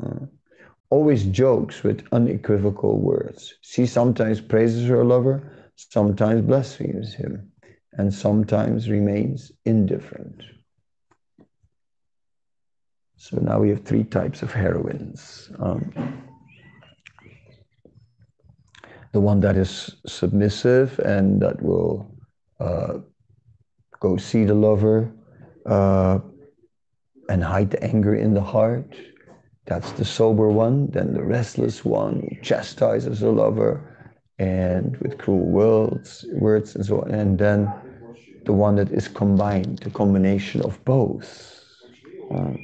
uh, 0.03 0.27
always 0.93 1.25
jokes 1.25 1.83
with 1.83 2.07
unequivocal 2.13 3.01
words. 3.01 3.55
She 3.63 3.87
sometimes 3.87 4.43
praises 4.43 4.87
her 4.91 5.03
lover, 5.03 5.37
sometimes 5.75 6.43
blasphemes 6.43 7.15
him, 7.15 7.51
and 7.93 8.13
sometimes 8.13 8.91
remains 8.91 9.51
indifferent. 9.65 10.43
So 13.17 13.39
now 13.39 13.61
we 13.61 13.71
have 13.71 13.85
three 13.85 14.05
types 14.05 14.43
of 14.43 14.53
heroines. 14.53 15.51
Um, 15.59 15.81
the 19.13 19.21
one 19.21 19.41
that 19.41 19.57
is 19.57 19.97
submissive 20.07 20.99
and 20.99 21.41
that 21.41 21.63
will 21.63 22.07
uh, 22.61 22.99
go 23.99 24.19
see 24.19 24.45
the 24.45 24.61
lover 24.69 25.11
uh, 25.65 26.19
and 27.31 27.43
hide 27.43 27.71
the 27.71 27.83
anger 27.83 28.15
in 28.15 28.35
the 28.35 28.43
heart. 28.43 28.95
That's 29.67 29.93
the 29.93 30.05
sober 30.05 30.49
one. 30.49 30.89
Then 30.89 31.15
the 31.15 31.23
restless 31.23 31.85
one 31.85 32.39
chastises 32.43 33.21
the 33.21 33.31
lover 33.31 33.81
and 34.39 34.97
with 34.99 35.19
cruel 35.19 35.47
words, 35.47 36.25
words 36.33 36.75
and 36.75 36.85
so 36.85 37.03
on. 37.03 37.11
And 37.11 37.39
then 37.39 37.73
the 38.45 38.53
one 38.53 38.77
that 38.77 38.91
is 38.91 39.09
combined, 39.09 39.79
the 39.79 39.91
combination 39.91 40.63
of 40.63 40.85
both. 40.85 41.61
Um, 42.31 42.59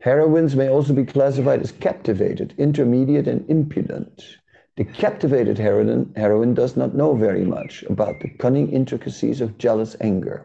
Heroines 0.00 0.56
may 0.56 0.68
also 0.68 0.92
be 0.92 1.04
classified 1.04 1.62
as 1.62 1.70
captivated, 1.70 2.54
intermediate, 2.58 3.28
and 3.28 3.48
impudent. 3.48 4.38
The 4.82 4.92
captivated 4.94 5.58
heroine, 5.58 6.12
heroine 6.16 6.54
does 6.54 6.76
not 6.76 6.92
know 6.92 7.14
very 7.14 7.44
much 7.44 7.84
about 7.84 8.18
the 8.18 8.30
cunning 8.30 8.72
intricacies 8.72 9.40
of 9.40 9.56
jealous 9.56 9.94
anger. 10.00 10.42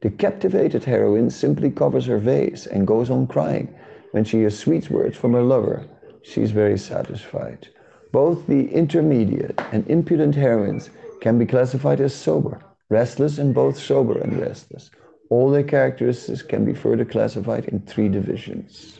The 0.00 0.10
captivated 0.10 0.82
heroine 0.82 1.30
simply 1.30 1.70
covers 1.70 2.06
her 2.06 2.20
face 2.20 2.66
and 2.66 2.84
goes 2.84 3.10
on 3.10 3.28
crying. 3.28 3.72
When 4.10 4.24
she 4.24 4.38
hears 4.38 4.58
sweet 4.58 4.90
words 4.90 5.16
from 5.16 5.34
her 5.34 5.42
lover, 5.42 5.86
she 6.22 6.42
is 6.42 6.50
very 6.50 6.76
satisfied. 6.76 7.68
Both 8.10 8.48
the 8.48 8.68
intermediate 8.72 9.60
and 9.70 9.88
impudent 9.88 10.34
heroines 10.34 10.90
can 11.20 11.38
be 11.38 11.46
classified 11.46 12.00
as 12.00 12.12
sober, 12.12 12.60
restless, 12.88 13.38
and 13.38 13.54
both 13.54 13.78
sober 13.78 14.18
and 14.18 14.36
restless. 14.40 14.90
All 15.30 15.48
their 15.48 15.62
characteristics 15.62 16.42
can 16.42 16.64
be 16.64 16.74
further 16.74 17.04
classified 17.04 17.66
in 17.66 17.78
three 17.82 18.08
divisions. 18.08 18.98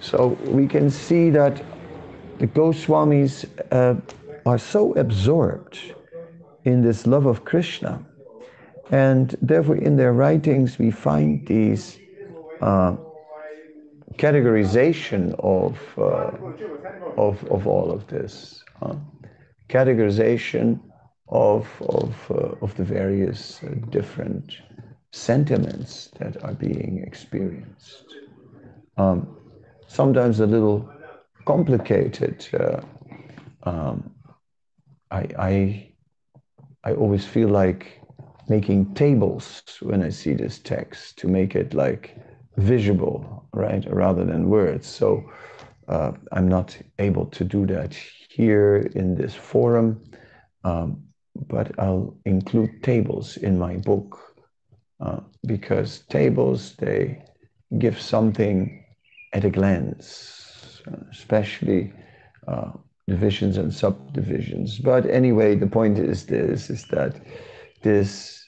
So 0.00 0.36
we 0.44 0.66
can 0.66 0.90
see 0.90 1.30
that 1.30 1.62
the 2.38 2.46
Goswamis 2.46 3.44
uh, 3.72 4.00
are 4.44 4.58
so 4.58 4.94
absorbed 4.94 5.78
in 6.64 6.82
this 6.82 7.06
love 7.06 7.26
of 7.26 7.44
Krishna. 7.44 8.04
And 8.90 9.34
therefore, 9.42 9.76
in 9.76 9.96
their 9.96 10.12
writings, 10.12 10.78
we 10.78 10.90
find 10.90 11.46
these 11.46 11.98
uh, 12.60 12.96
categorization 14.16 15.34
of, 15.40 15.78
uh, 15.98 16.30
of, 17.16 17.44
of 17.50 17.66
all 17.66 17.90
of 17.90 18.06
this, 18.06 18.62
categorization 19.68 20.80
of, 21.28 21.66
of, 21.88 22.14
uh, 22.30 22.64
of 22.64 22.76
the 22.76 22.84
various 22.84 23.60
uh, 23.62 23.74
different 23.90 24.58
sentiments 25.10 26.10
that 26.18 26.42
are 26.44 26.54
being 26.54 27.02
experienced. 27.04 28.04
Um, 28.96 29.36
sometimes 29.88 30.40
a 30.40 30.46
little 30.46 30.88
complicated. 31.46 32.46
Uh, 32.52 32.80
um, 33.62 34.10
I, 35.10 35.28
I, 35.38 35.92
I 36.84 36.92
always 36.92 37.24
feel 37.24 37.48
like 37.48 38.00
making 38.48 38.94
tables 38.94 39.62
when 39.80 40.02
I 40.02 40.10
see 40.10 40.34
this 40.34 40.58
text 40.58 41.18
to 41.18 41.28
make 41.28 41.54
it 41.54 41.74
like 41.74 42.16
visible, 42.56 43.48
right, 43.52 43.84
rather 43.92 44.24
than 44.24 44.48
words. 44.48 44.86
So 44.86 45.24
uh, 45.88 46.12
I'm 46.32 46.48
not 46.48 46.76
able 46.98 47.26
to 47.26 47.44
do 47.44 47.66
that 47.66 47.94
here 48.28 48.90
in 48.94 49.14
this 49.14 49.34
forum, 49.34 50.02
um, 50.64 51.02
but 51.48 51.78
I'll 51.78 52.16
include 52.24 52.82
tables 52.82 53.36
in 53.36 53.58
my 53.58 53.76
book 53.76 54.18
uh, 55.00 55.20
because 55.46 56.00
tables 56.08 56.74
they 56.76 57.22
give 57.78 58.00
something 58.00 58.84
at 59.32 59.44
a 59.44 59.50
glance, 59.50 60.35
especially 61.10 61.92
uh, 62.48 62.70
divisions 63.08 63.56
and 63.56 63.72
subdivisions. 63.72 64.78
But 64.78 65.06
anyway, 65.06 65.56
the 65.56 65.66
point 65.66 65.98
is 65.98 66.26
this: 66.26 66.70
is 66.70 66.84
that 66.86 67.20
this 67.82 68.44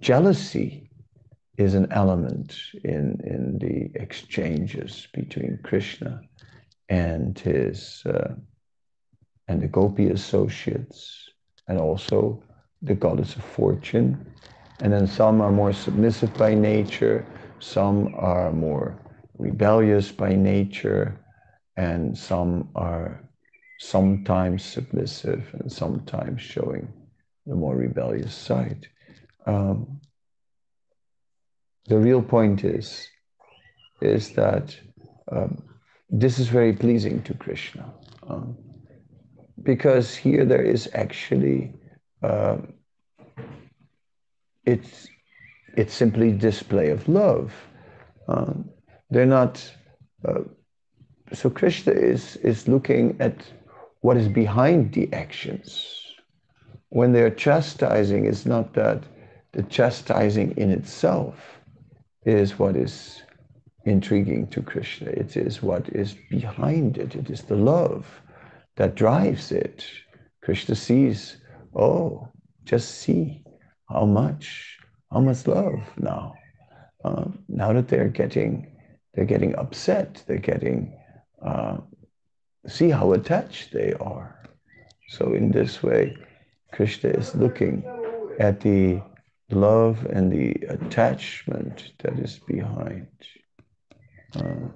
jealousy 0.00 0.90
is 1.58 1.74
an 1.74 1.88
element 1.90 2.56
in 2.84 3.20
in 3.24 3.58
the 3.58 4.00
exchanges 4.00 5.08
between 5.12 5.58
Krishna 5.62 6.20
and 6.88 7.38
his 7.38 8.02
uh, 8.06 8.34
and 9.48 9.62
the 9.62 9.68
gopi 9.68 10.10
associates, 10.10 11.28
and 11.68 11.78
also 11.78 12.42
the 12.82 12.94
goddess 12.94 13.36
of 13.36 13.44
fortune. 13.44 14.26
And 14.80 14.92
then 14.92 15.06
some 15.06 15.40
are 15.40 15.52
more 15.52 15.72
submissive 15.72 16.34
by 16.34 16.54
nature, 16.54 17.24
some 17.60 18.14
are 18.16 18.52
more 18.52 19.00
rebellious 19.38 20.12
by 20.12 20.34
nature, 20.34 21.18
and 21.76 22.16
some 22.16 22.70
are 22.74 23.20
sometimes 23.78 24.64
submissive 24.64 25.54
and 25.58 25.70
sometimes 25.70 26.40
showing 26.40 26.88
the 27.46 27.54
more 27.54 27.76
rebellious 27.76 28.34
side. 28.34 28.88
Um, 29.46 30.00
the 31.86 31.98
real 31.98 32.22
point 32.22 32.64
is, 32.64 33.06
is 34.00 34.32
that 34.32 34.76
um, 35.30 35.62
this 36.08 36.38
is 36.38 36.48
very 36.48 36.72
pleasing 36.72 37.22
to 37.22 37.34
Krishna. 37.34 37.92
Um, 38.28 38.56
because 39.62 40.14
here 40.14 40.44
there 40.44 40.62
is 40.62 40.88
actually, 40.94 41.74
uh, 42.22 42.56
it's, 44.64 45.08
it's 45.76 45.94
simply 45.94 46.32
display 46.32 46.90
of 46.90 47.08
love. 47.08 47.52
Um, 48.28 48.70
they're 49.10 49.26
not. 49.26 49.62
Uh, 50.26 50.40
so 51.32 51.50
Krishna 51.50 51.92
is 51.92 52.36
is 52.36 52.68
looking 52.68 53.16
at 53.20 53.34
what 54.00 54.16
is 54.16 54.28
behind 54.28 54.92
the 54.92 55.12
actions. 55.12 56.02
When 56.90 57.12
they're 57.12 57.30
chastising, 57.30 58.26
it's 58.26 58.46
not 58.46 58.74
that 58.74 59.02
the 59.52 59.62
chastising 59.64 60.56
in 60.56 60.70
itself 60.70 61.34
is 62.24 62.58
what 62.58 62.76
is 62.76 63.22
intriguing 63.84 64.46
to 64.48 64.62
Krishna. 64.62 65.10
It 65.10 65.36
is 65.36 65.62
what 65.62 65.88
is 65.88 66.14
behind 66.30 66.98
it. 66.98 67.14
It 67.14 67.30
is 67.30 67.42
the 67.42 67.56
love 67.56 68.06
that 68.76 68.94
drives 68.94 69.52
it. 69.52 69.84
Krishna 70.42 70.74
sees, 70.74 71.38
oh, 71.74 72.28
just 72.64 72.98
see 72.98 73.42
how 73.88 74.04
much, 74.04 74.78
how 75.10 75.20
much 75.20 75.46
love 75.46 75.80
now. 75.98 76.34
Uh, 77.04 77.24
now 77.48 77.72
that 77.72 77.88
they're 77.88 78.08
getting 78.08 78.76
they're 79.16 79.24
getting 79.24 79.56
upset. 79.56 80.22
They're 80.26 80.36
getting, 80.36 80.94
uh, 81.42 81.78
see 82.66 82.90
how 82.90 83.12
attached 83.12 83.72
they 83.72 83.92
are. 83.94 84.42
So, 85.08 85.34
in 85.34 85.50
this 85.50 85.82
way, 85.82 86.16
Krishna 86.72 87.10
is 87.10 87.34
looking 87.34 87.84
at 88.40 88.60
the 88.60 89.00
love 89.50 90.04
and 90.06 90.32
the 90.32 90.52
attachment 90.68 91.92
that 91.98 92.18
is 92.18 92.38
behind. 92.40 93.06
Uh, 94.34 94.68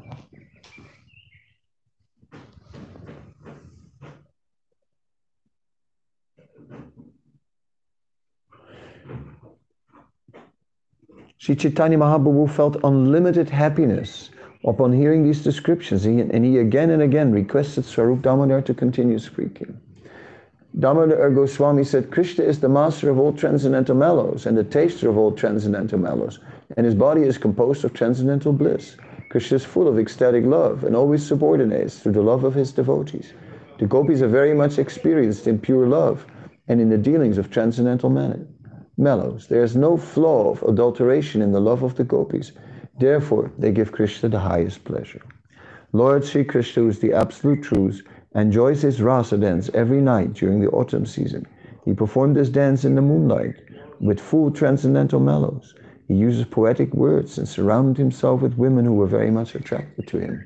Sri 11.39 11.57
Chaitanya 11.57 11.97
Mahaprabhu 11.97 12.51
felt 12.51 12.77
unlimited 12.85 13.49
happiness 13.49 14.31
upon 14.65 14.93
hearing 14.93 15.25
these 15.25 15.43
descriptions, 15.43 16.05
he, 16.05 16.21
and 16.21 16.45
he 16.45 16.59
again 16.59 16.91
and 16.91 17.03
again 17.03 17.33
requested 17.33 17.85
Swarup 17.85 18.23
Damodar 18.23 18.63
to 18.63 18.75
continue 18.75 19.19
speaking. 19.19 19.79
Damodar 20.79 21.31
Goswami 21.31 21.83
said, 21.83 22.11
Krishna 22.11 22.45
is 22.45 22.61
the 22.61 22.69
master 22.69 23.11
of 23.11 23.19
all 23.19 23.33
transcendental 23.33 23.97
mellows 23.97 24.47
and 24.47 24.57
the 24.57 24.63
taster 24.63 25.09
of 25.09 25.19
all 25.19 25.33
transcendental 25.33 25.99
mellows, 25.99 26.39
and 26.77 26.87
his 26.87 26.95
body 26.95 27.23
is 27.23 27.39
composed 27.39 27.85
of 27.85 27.93
transcendental 27.93 28.53
bliss. 28.53 28.97
Krishna 29.31 29.57
is 29.57 29.65
full 29.65 29.89
of 29.89 29.99
ecstatic 29.99 30.45
love 30.45 30.85
and 30.85 30.95
always 30.95 31.27
subordinates 31.27 32.01
to 32.03 32.13
the 32.13 32.23
love 32.23 32.45
of 32.45 32.55
his 32.55 32.73
devotees. 32.73 33.33
The 33.79 33.87
gopis 33.87 34.23
are 34.23 34.29
very 34.29 34.55
much 34.55 34.79
experienced 34.79 35.47
in 35.47 35.59
pure 35.59 35.87
love 35.87 36.27
and 36.69 36.81
in 36.81 36.89
the 36.89 36.99
dealings 36.99 37.39
of 37.39 37.51
transcendental 37.51 38.11
mellows. 38.97 39.49
There 39.49 39.65
is 39.65 39.75
no 39.75 39.97
flaw 39.97 40.51
of 40.51 40.63
adulteration 40.63 41.43
in 41.43 41.51
the 41.51 41.61
love 41.61 41.83
of 41.83 41.97
the 41.97 42.05
gopis. 42.05 42.53
Therefore, 43.01 43.51
they 43.59 43.73
give 43.73 43.93
Krishna 43.93 44.29
the 44.29 44.39
highest 44.39 44.85
pleasure. 44.85 45.23
Lord 45.93 46.23
Sri 46.23 46.45
Krishna, 46.45 46.83
who 46.83 46.91
is 46.91 46.99
the 46.99 47.15
absolute 47.15 47.63
truth, 47.63 48.03
enjoys 48.35 48.83
his 48.83 49.01
rasa 49.01 49.39
dance 49.39 49.71
every 49.73 50.03
night 50.03 50.35
during 50.35 50.61
the 50.61 50.69
autumn 50.69 51.07
season. 51.07 51.47
He 51.87 51.95
performed 51.95 52.37
this 52.37 52.51
dance 52.51 52.85
in 52.85 52.95
the 52.95 53.03
moonlight 53.03 53.57
with 54.01 54.21
full 54.21 54.51
transcendental 54.51 55.19
mellows. 55.19 55.75
He 56.09 56.15
uses 56.15 56.45
poetic 56.45 56.93
words 56.93 57.39
and 57.39 57.49
surrounded 57.49 57.97
himself 57.97 58.43
with 58.43 58.59
women 58.59 58.85
who 58.85 58.93
were 58.93 59.07
very 59.07 59.31
much 59.31 59.55
attracted 59.55 60.07
to 60.09 60.19
him. 60.19 60.45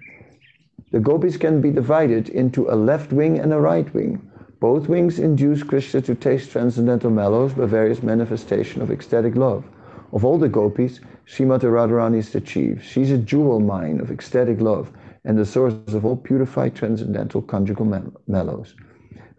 The 0.92 1.00
gopis 1.00 1.36
can 1.36 1.60
be 1.60 1.72
divided 1.72 2.28
into 2.28 2.70
a 2.70 2.76
left 2.76 3.12
wing 3.12 3.40
and 3.40 3.52
a 3.52 3.60
right 3.60 3.92
wing. 3.92 4.30
Both 4.60 4.88
wings 4.88 5.18
induce 5.18 5.64
Krishna 5.64 6.02
to 6.02 6.14
taste 6.14 6.52
transcendental 6.52 7.10
mellows 7.10 7.52
by 7.52 7.66
various 7.66 8.02
manifestations 8.02 8.80
of 8.80 8.92
ecstatic 8.92 9.34
love. 9.34 9.64
Of 10.12 10.24
all 10.24 10.38
the 10.38 10.48
gopis, 10.48 11.00
Srimati 11.26 11.64
Radharani 11.64 12.18
is 12.18 12.30
the 12.30 12.40
chief. 12.40 12.82
She's 12.82 13.10
a 13.10 13.18
jewel 13.18 13.60
mine 13.60 14.00
of 14.00 14.10
ecstatic 14.10 14.60
love 14.60 14.92
and 15.24 15.38
the 15.38 15.46
source 15.46 15.74
of 15.88 16.04
all 16.04 16.16
purified 16.16 16.74
transcendental 16.74 17.40
conjugal 17.42 17.86
mellows. 18.26 18.74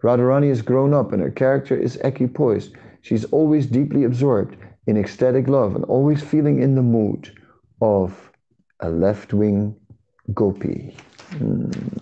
Radharani 0.02 0.50
has 0.50 0.62
grown 0.62 0.94
up 0.94 1.14
and 1.14 1.22
her 1.22 1.32
character 1.32 1.76
is 1.76 1.98
equipoised. 1.98 2.74
She's 3.02 3.26
always 3.26 3.68
deeply 3.68 4.04
absorbed 4.04 4.58
in 4.88 4.98
ecstatic 4.98 5.48
love 5.48 5.76
and 5.76 5.86
always 5.86 6.22
feeling 6.22 6.62
in 6.62 6.76
the 6.76 6.82
mood 6.82 7.32
of 7.82 8.32
a 8.80 8.90
left 8.90 9.34
wing 9.34 9.76
gopi. 10.34 10.96
Mm. 11.32 12.02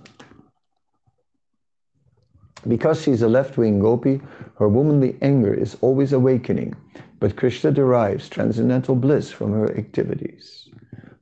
Because 2.68 3.02
she's 3.02 3.22
a 3.22 3.28
left 3.28 3.58
wing 3.58 3.80
gopi, 3.80 4.22
her 4.58 4.70
womanly 4.70 5.18
anger 5.22 5.54
is 5.54 5.76
always 5.82 6.14
awakening, 6.14 6.76
but 7.24 7.38
Krishna 7.38 7.72
derives 7.72 8.28
transcendental 8.28 8.96
bliss 8.96 9.32
from 9.32 9.54
her 9.54 9.78
activities. 9.78 10.68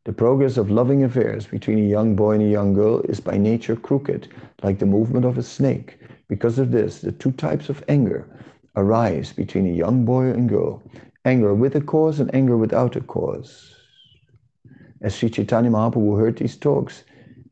The 0.06 0.12
progress 0.12 0.58
of 0.58 0.72
loving 0.72 1.04
affairs 1.04 1.46
between 1.46 1.78
a 1.78 1.88
young 1.88 2.16
boy 2.16 2.32
and 2.32 2.42
a 2.42 2.48
young 2.48 2.74
girl 2.74 3.02
is 3.02 3.20
by 3.20 3.38
nature 3.38 3.76
crooked, 3.76 4.28
like 4.64 4.80
the 4.80 4.88
movement 4.88 5.26
of 5.26 5.38
a 5.38 5.44
snake. 5.44 6.00
Because 6.28 6.58
of 6.58 6.72
this, 6.72 7.02
the 7.02 7.12
two 7.12 7.32
types 7.34 7.70
of 7.70 7.84
anger 7.88 8.28
arise 8.76 9.32
between 9.32 9.68
a 9.68 9.78
young 9.78 10.04
boy 10.04 10.32
and 10.32 10.50
girl 10.50 10.82
anger 11.24 11.54
with 11.54 11.76
a 11.76 11.82
cause 11.82 12.20
and 12.20 12.34
anger 12.34 12.58
without 12.58 12.96
a 12.96 13.02
cause. 13.02 13.76
As 15.02 15.14
Sri 15.14 15.30
Chaitanya 15.30 15.70
Mahaprabhu 15.70 16.18
heard 16.18 16.38
these 16.38 16.58
talks, 16.58 17.04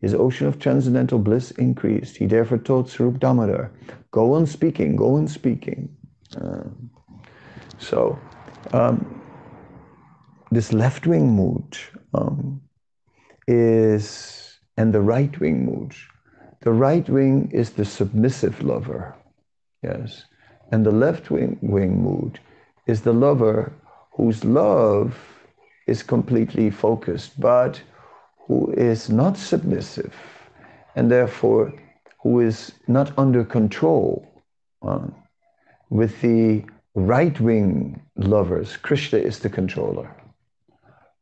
his 0.01 0.15
ocean 0.15 0.47
of 0.47 0.57
transcendental 0.57 1.19
bliss 1.19 1.51
increased. 1.51 2.17
He 2.17 2.25
therefore 2.25 2.57
told 2.57 2.89
Swarup 2.89 3.19
Damodar, 3.19 3.71
Go 4.09 4.33
on 4.33 4.47
speaking, 4.47 4.95
go 4.95 5.17
on 5.17 5.27
speaking. 5.27 5.95
Uh, 6.35 6.63
so, 7.77 8.17
um, 8.73 9.21
this 10.51 10.73
left 10.73 11.07
wing 11.07 11.29
mood 11.31 11.77
um, 12.13 12.61
is, 13.47 14.59
and 14.77 14.93
the 14.93 15.01
right 15.01 15.39
wing 15.39 15.65
mood, 15.65 15.93
the 16.61 16.71
right 16.71 17.07
wing 17.09 17.49
is 17.53 17.71
the 17.71 17.85
submissive 17.85 18.61
lover, 18.63 19.15
yes, 19.83 20.25
and 20.71 20.85
the 20.85 20.91
left 20.91 21.31
wing, 21.31 21.57
wing 21.61 22.01
mood 22.01 22.39
is 22.87 23.01
the 23.01 23.13
lover 23.13 23.71
whose 24.11 24.43
love 24.43 25.17
is 25.87 26.03
completely 26.03 26.69
focused, 26.69 27.39
but 27.39 27.81
who 28.47 28.71
is 28.73 29.09
not 29.09 29.37
submissive 29.37 30.13
and 30.95 31.09
therefore 31.09 31.73
who 32.21 32.39
is 32.41 32.73
not 32.87 33.17
under 33.17 33.43
control. 33.43 34.25
Uh, 34.81 35.07
with 35.89 36.19
the 36.21 36.63
right 36.99 37.39
wing 37.39 38.01
lovers, 38.15 38.77
Krishna 38.77 39.19
is 39.19 39.39
the 39.39 39.49
controller. 39.49 40.15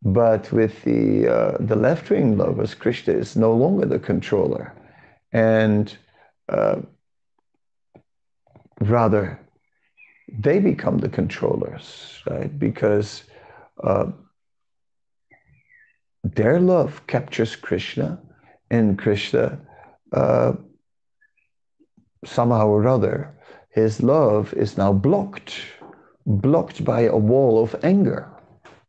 But 0.03 0.51
with 0.51 0.83
the, 0.83 1.27
uh, 1.27 1.57
the 1.59 1.75
left 1.75 2.09
wing 2.09 2.37
lovers, 2.37 2.73
Krishna 2.75 3.13
is 3.13 3.35
no 3.35 3.53
longer 3.53 3.85
the 3.85 3.99
controller. 3.99 4.73
And 5.31 5.95
uh, 6.49 6.81
rather, 8.79 9.39
they 10.31 10.59
become 10.59 10.99
the 10.99 11.09
controllers, 11.09 12.21
right? 12.29 12.57
Because 12.57 13.23
uh, 13.83 14.11
their 16.23 16.59
love 16.59 17.05
captures 17.07 17.55
Krishna, 17.55 18.19
and 18.69 18.99
Krishna, 18.99 19.59
uh, 20.11 20.53
somehow 22.25 22.67
or 22.67 22.87
other, 22.87 23.36
his 23.77 24.01
love 24.01 24.55
is 24.55 24.75
now 24.75 24.91
blocked, 24.91 25.61
blocked 26.25 26.83
by 26.83 27.01
a 27.01 27.15
wall 27.15 27.61
of 27.61 27.75
anger. 27.83 28.27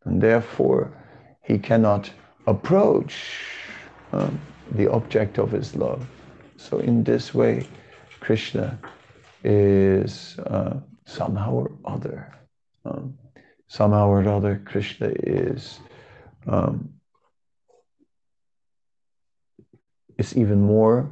And 0.05 0.19
therefore, 0.19 0.91
he 1.43 1.59
cannot 1.59 2.11
approach 2.47 3.15
um, 4.13 4.41
the 4.73 4.91
object 4.91 5.37
of 5.37 5.53
his 5.53 5.77
love. 5.77 6.09
So, 6.57 6.79
in 6.79 7.05
this 7.05 7.35
way, 7.35 7.67
Krishna 8.21 8.79
is 9.45 10.39
uh, 10.39 10.79
somehow 11.05 11.53
or 11.53 11.71
other, 11.85 12.35
um, 12.87 13.13
somehow 13.67 14.09
or 14.09 14.27
other, 14.27 14.63
Krishna 14.65 15.11
is 15.23 15.81
um, 16.47 16.95
is 20.17 20.35
even 20.35 20.63
more 20.63 21.11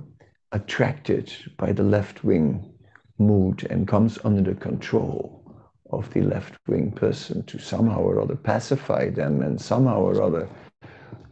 attracted 0.53 1.31
by 1.59 1.73
the 1.73 1.83
left 1.83 2.25
wing 2.25 2.73
mood 3.19 3.67
and 3.71 3.89
comes 3.89 4.19
under 4.25 4.53
the 4.53 4.61
control 4.61 5.43
of 5.91 6.13
the 6.13 6.21
left 6.21 6.55
wing 6.67 6.91
person 6.91 7.43
to 7.45 7.59
somehow 7.59 8.01
or 8.01 8.21
other 8.21 8.37
pacify 8.37 9.09
them 9.09 9.43
and 9.43 9.61
somehow 9.61 10.01
or 10.01 10.23
other 10.23 10.49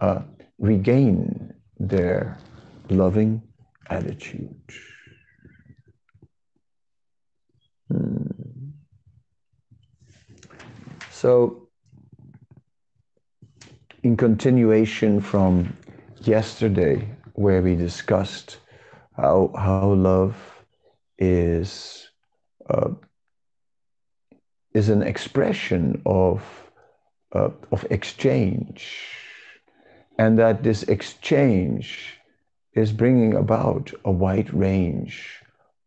uh, 0.01 0.21
regain 0.59 1.53
their 1.79 2.39
loving 2.91 3.43
attitude. 3.91 4.55
Hmm. 7.91 8.27
So, 11.11 11.69
in 14.03 14.17
continuation 14.17 15.21
from 15.21 15.77
yesterday, 16.21 17.09
where 17.35 17.63
we 17.63 17.75
discussed 17.75 18.59
how, 19.17 19.51
how 19.57 19.93
love 19.93 20.54
is, 21.19 22.09
uh, 22.69 22.91
is 24.73 24.89
an 24.89 25.03
expression 25.03 26.03
of, 26.07 26.43
uh, 27.33 27.51
of 27.71 27.87
exchange, 27.91 28.97
and 30.19 30.39
that 30.39 30.63
this 30.63 30.83
exchange 30.85 32.21
is 32.75 32.93
bringing 32.93 33.35
about 33.35 33.93
a 34.05 34.11
wide 34.11 34.53
range 34.53 35.41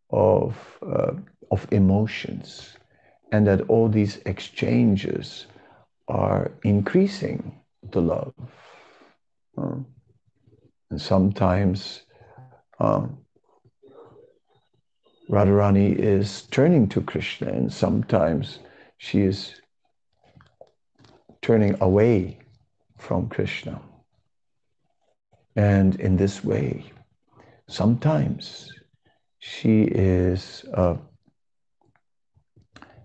of, 0.09 0.55
uh, 0.81 1.13
of 1.51 1.67
emotions, 1.71 2.77
and 3.31 3.45
that 3.47 3.61
all 3.69 3.89
these 3.89 4.17
exchanges 4.25 5.47
are 6.07 6.51
increasing 6.63 7.59
the 7.91 8.01
love. 8.01 8.33
Uh, 9.57 9.75
and 10.89 11.01
sometimes 11.01 12.03
um, 12.79 13.17
Radharani 15.29 15.93
is 15.93 16.43
turning 16.43 16.87
to 16.89 17.01
Krishna, 17.01 17.49
and 17.49 17.71
sometimes 17.71 18.59
she 18.97 19.21
is 19.21 19.53
turning 21.41 21.75
away 21.81 22.39
from 22.97 23.27
Krishna. 23.27 23.81
And 25.55 25.99
in 25.99 26.15
this 26.15 26.43
way, 26.43 26.91
sometimes 27.67 28.71
she 29.39 29.83
is 29.83 30.63
uh, 30.73 30.95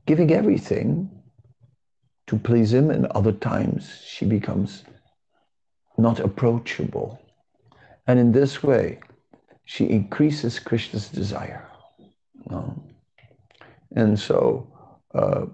giving 0.07 0.33
everything 0.33 1.11
to 2.29 2.39
please 2.39 2.73
him, 2.73 2.91
and 2.91 3.07
other 3.07 3.33
times 3.33 4.01
she 4.07 4.27
becomes 4.27 4.85
not 5.99 6.21
approachable. 6.21 7.21
And 8.07 8.19
in 8.19 8.31
this 8.31 8.63
way, 8.63 9.01
she 9.65 9.91
increases 9.91 10.61
Krishna's 10.61 11.09
desire. 11.09 11.69
Um, 12.51 12.83
and 13.95 14.19
so 14.19 14.67
uh, 15.15 15.47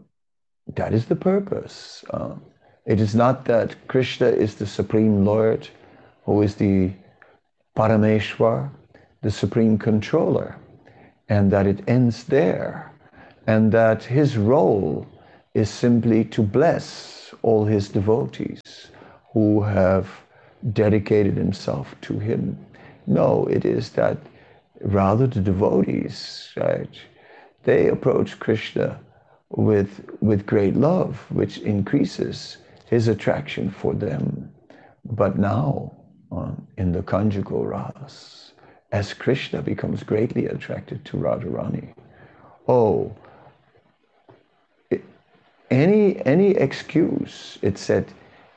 that 0.74 0.92
is 0.92 1.06
the 1.06 1.16
purpose. 1.16 2.04
Uh, 2.10 2.34
it 2.86 3.00
is 3.00 3.14
not 3.14 3.44
that 3.46 3.76
Krishna 3.88 4.28
is 4.28 4.54
the 4.54 4.66
Supreme 4.66 5.24
Lord, 5.24 5.68
who 6.24 6.42
is 6.42 6.54
the 6.54 6.92
Parameshwar, 7.76 8.70
the 9.22 9.30
Supreme 9.30 9.78
Controller, 9.78 10.56
and 11.28 11.50
that 11.50 11.66
it 11.66 11.82
ends 11.86 12.24
there, 12.24 12.92
and 13.46 13.72
that 13.72 14.04
his 14.04 14.36
role 14.36 15.06
is 15.54 15.68
simply 15.68 16.24
to 16.24 16.42
bless 16.42 17.34
all 17.42 17.64
his 17.64 17.88
devotees 17.88 18.62
who 19.32 19.62
have 19.62 20.08
dedicated 20.72 21.36
himself 21.36 21.94
to 22.02 22.18
him. 22.18 22.58
No, 23.06 23.46
it 23.46 23.64
is 23.64 23.90
that 23.90 24.18
rather 24.80 25.26
the 25.26 25.40
devotees, 25.40 26.50
right, 26.56 26.98
they 27.64 27.88
approach 27.88 28.38
Krishna 28.38 28.98
with, 29.50 30.04
with 30.20 30.46
great 30.46 30.76
love, 30.76 31.24
which 31.30 31.58
increases 31.58 32.58
his 32.86 33.08
attraction 33.08 33.70
for 33.70 33.94
them. 33.94 34.52
But 35.04 35.38
now, 35.38 35.92
uh, 36.30 36.52
in 36.76 36.92
the 36.92 37.02
conjugal 37.02 37.66
ras, 37.66 38.52
as 38.92 39.12
Krishna 39.14 39.62
becomes 39.62 40.02
greatly 40.02 40.46
attracted 40.46 41.04
to 41.06 41.16
Radharani, 41.16 41.94
oh, 42.66 43.14
any, 45.70 46.24
any 46.24 46.50
excuse, 46.52 47.58
it 47.60 47.76
said 47.76 48.06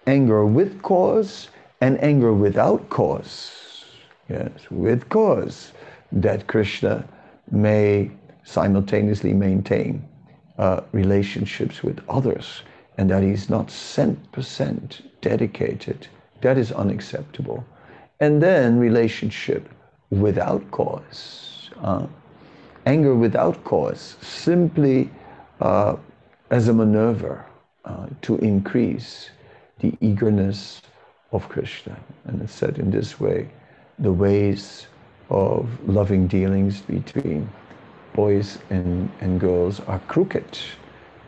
anger 0.08 0.46
with 0.46 0.82
cause 0.82 1.50
and 1.82 2.02
anger 2.02 2.34
without 2.34 2.90
cause. 2.90 3.86
Yes, 4.30 4.52
with 4.70 5.10
cause 5.10 5.74
that 6.12 6.48
Krishna 6.48 7.08
may 7.50 8.12
simultaneously 8.44 9.34
maintain 9.34 10.04
uh, 10.58 10.82
relationships 10.92 11.84
with 11.84 12.00
others 12.10 12.64
and 12.98 13.10
that 13.10 13.24
he's 13.24 13.50
not 13.50 13.68
100% 13.68 15.02
dedicated. 15.22 16.08
That 16.42 16.58
is 16.58 16.72
unacceptable. 16.72 17.64
And 18.20 18.42
then 18.42 18.78
relationship 18.78 19.70
without 20.10 20.70
cause. 20.72 21.70
Uh, 21.82 22.06
anger 22.86 23.16
without 23.16 23.64
cause, 23.64 24.18
simply 24.22 25.10
uh, 25.62 25.96
as 26.50 26.68
a 26.68 26.74
maneuver 26.74 27.46
uh, 27.86 28.08
to 28.22 28.38
increase 28.38 29.30
the 29.80 29.96
eagerness 30.02 30.82
of 31.32 31.48
Krishna. 31.50 31.98
And 32.26 32.42
it's 32.42 32.54
said 32.54 32.78
in 32.78 32.92
this 32.92 33.20
way 33.20 33.50
the 34.00 34.12
ways 34.12 34.88
of 35.32 35.68
loving 35.88 36.28
dealings 36.28 36.82
between 36.82 37.50
boys 38.14 38.60
and, 38.70 39.10
and 39.22 39.40
girls 39.40 39.80
are 39.88 40.00
crooked. 40.00 40.60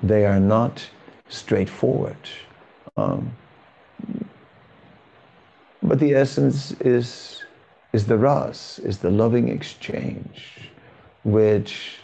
They 0.03 0.25
are 0.25 0.39
not 0.39 0.85
straightforward. 1.29 2.17
Um, 2.97 3.33
but 5.81 5.99
the 5.99 6.13
essence 6.13 6.73
is, 6.81 7.43
is 7.93 8.05
the 8.05 8.17
ras, 8.17 8.79
is 8.79 8.97
the 8.97 9.09
loving 9.09 9.47
exchange, 9.47 10.69
which, 11.23 11.99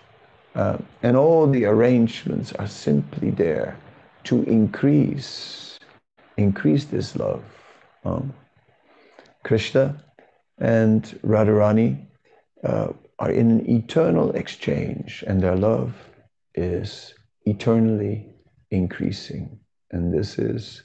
uh, 0.55 0.77
and 1.03 1.17
all 1.17 1.47
the 1.47 1.65
arrangements 1.65 2.53
are 2.53 2.67
simply 2.67 3.31
there 3.31 3.77
to 4.23 4.43
increase, 4.43 5.77
increase 6.37 6.85
this 6.85 7.17
love. 7.17 7.43
Um, 8.05 8.33
Krishna 9.43 10.01
and 10.59 11.03
Radharani 11.23 12.05
uh, 12.63 12.89
are 13.19 13.31
in 13.31 13.51
an 13.51 13.69
eternal 13.69 14.31
exchange, 14.31 15.23
and 15.27 15.41
their 15.41 15.55
love 15.55 15.93
is 16.55 17.13
eternally 17.45 18.25
increasing. 18.71 19.59
And 19.91 20.13
this 20.13 20.37
is 20.37 20.83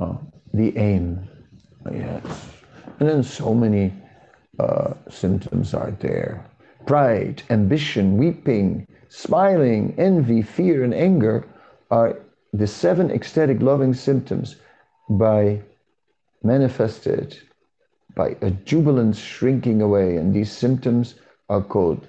uh, 0.00 0.14
the 0.52 0.76
aim. 0.76 1.28
Yes. 1.90 2.24
And 2.98 3.08
then 3.08 3.22
so 3.22 3.54
many 3.54 3.92
uh, 4.58 4.94
symptoms 5.10 5.74
are 5.74 5.90
there. 6.00 6.44
Pride, 6.86 7.42
ambition, 7.50 8.16
weeping, 8.16 8.86
smiling, 9.08 9.94
envy, 9.98 10.42
fear, 10.42 10.84
and 10.84 10.94
anger 10.94 11.46
are 11.90 12.18
the 12.52 12.66
seven 12.66 13.10
ecstatic 13.10 13.62
loving 13.62 13.94
symptoms 13.94 14.56
by 15.08 15.60
manifested 16.42 17.38
by 18.14 18.36
a 18.42 18.50
jubilant 18.50 19.16
shrinking 19.16 19.82
away, 19.82 20.16
and 20.16 20.34
these 20.34 20.52
symptoms 20.52 21.14
are 21.48 21.62
called 21.62 22.06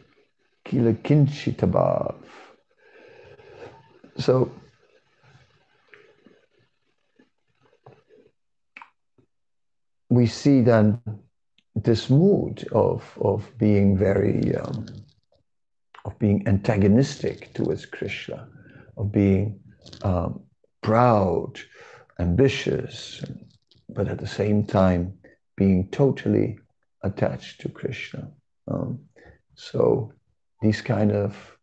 kilakinchitabhav. 0.66 2.16
So 4.18 4.52
we 10.10 10.28
see 10.28 10.62
then 10.62 11.02
this 11.76 12.10
mood 12.10 12.68
of, 12.72 13.04
of 13.20 13.50
being 13.58 13.98
very 13.98 14.56
um, 14.56 14.86
of 16.06 16.20
being 16.20 16.46
antagonistic 16.48 17.54
towards 17.54 17.86
Krishna, 17.86 18.48
of 18.98 19.12
being 19.12 19.60
um, 20.04 20.42
proud, 20.82 21.60
ambitious, 22.20 23.24
but 23.90 24.08
at 24.10 24.20
the 24.20 24.28
same 24.28 24.66
time 24.66 25.14
being 25.56 25.88
totally 25.92 26.58
attached 27.04 27.62
to 27.62 27.70
Krishna. 27.70 28.32
Um, 28.68 29.00
so 29.56 30.12
these 30.62 30.82
kind 30.82 31.12
of 31.12 31.58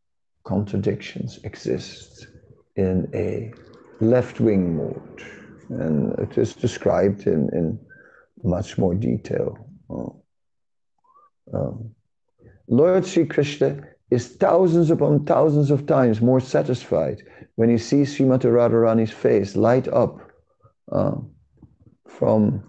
contradictions 0.44 1.38
exist 1.44 2.26
in 2.76 3.10
a 3.14 3.52
left-wing 4.00 4.76
mood, 4.76 5.22
and 5.68 6.18
it 6.18 6.38
is 6.38 6.54
described 6.54 7.26
in, 7.26 7.48
in 7.52 7.78
much 8.42 8.78
more 8.78 8.94
detail. 8.94 9.58
Um, 11.52 11.94
Lord 12.68 13.06
Sri 13.06 13.26
Krishna 13.26 13.82
is 14.10 14.28
thousands 14.28 14.90
upon 14.90 15.24
thousands 15.24 15.70
of 15.70 15.86
times 15.86 16.20
more 16.20 16.40
satisfied 16.40 17.22
when 17.56 17.68
he 17.68 17.78
sees 17.78 18.16
Srimati 18.16 18.46
Radharani's 18.46 19.10
face 19.10 19.56
light 19.56 19.88
up 19.88 20.20
uh, 20.92 21.16
from, 22.06 22.62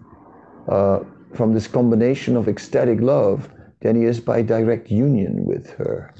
uh, 0.68 1.00
from 1.34 1.54
this 1.54 1.66
combination 1.66 2.36
of 2.36 2.48
ecstatic 2.48 3.00
love 3.00 3.50
than 3.80 3.96
he 3.96 4.04
is 4.04 4.20
by 4.20 4.42
direct 4.42 4.90
union 4.90 5.44
with 5.44 5.70
her. 5.70 6.14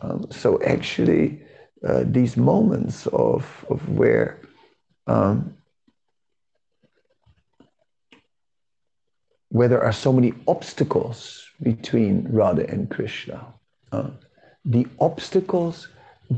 Um, 0.00 0.26
so 0.30 0.60
actually, 0.62 1.42
uh, 1.86 2.04
these 2.04 2.36
moments 2.36 3.06
of, 3.08 3.64
of 3.68 3.88
where 3.88 4.38
um, 5.06 5.54
where 9.50 9.68
there 9.68 9.82
are 9.82 9.92
so 9.92 10.12
many 10.12 10.32
obstacles 10.46 11.44
between 11.62 12.26
Radha 12.30 12.68
and 12.70 12.88
Krishna. 12.88 13.52
Uh, 13.92 14.10
the 14.64 14.86
obstacles, 15.00 15.88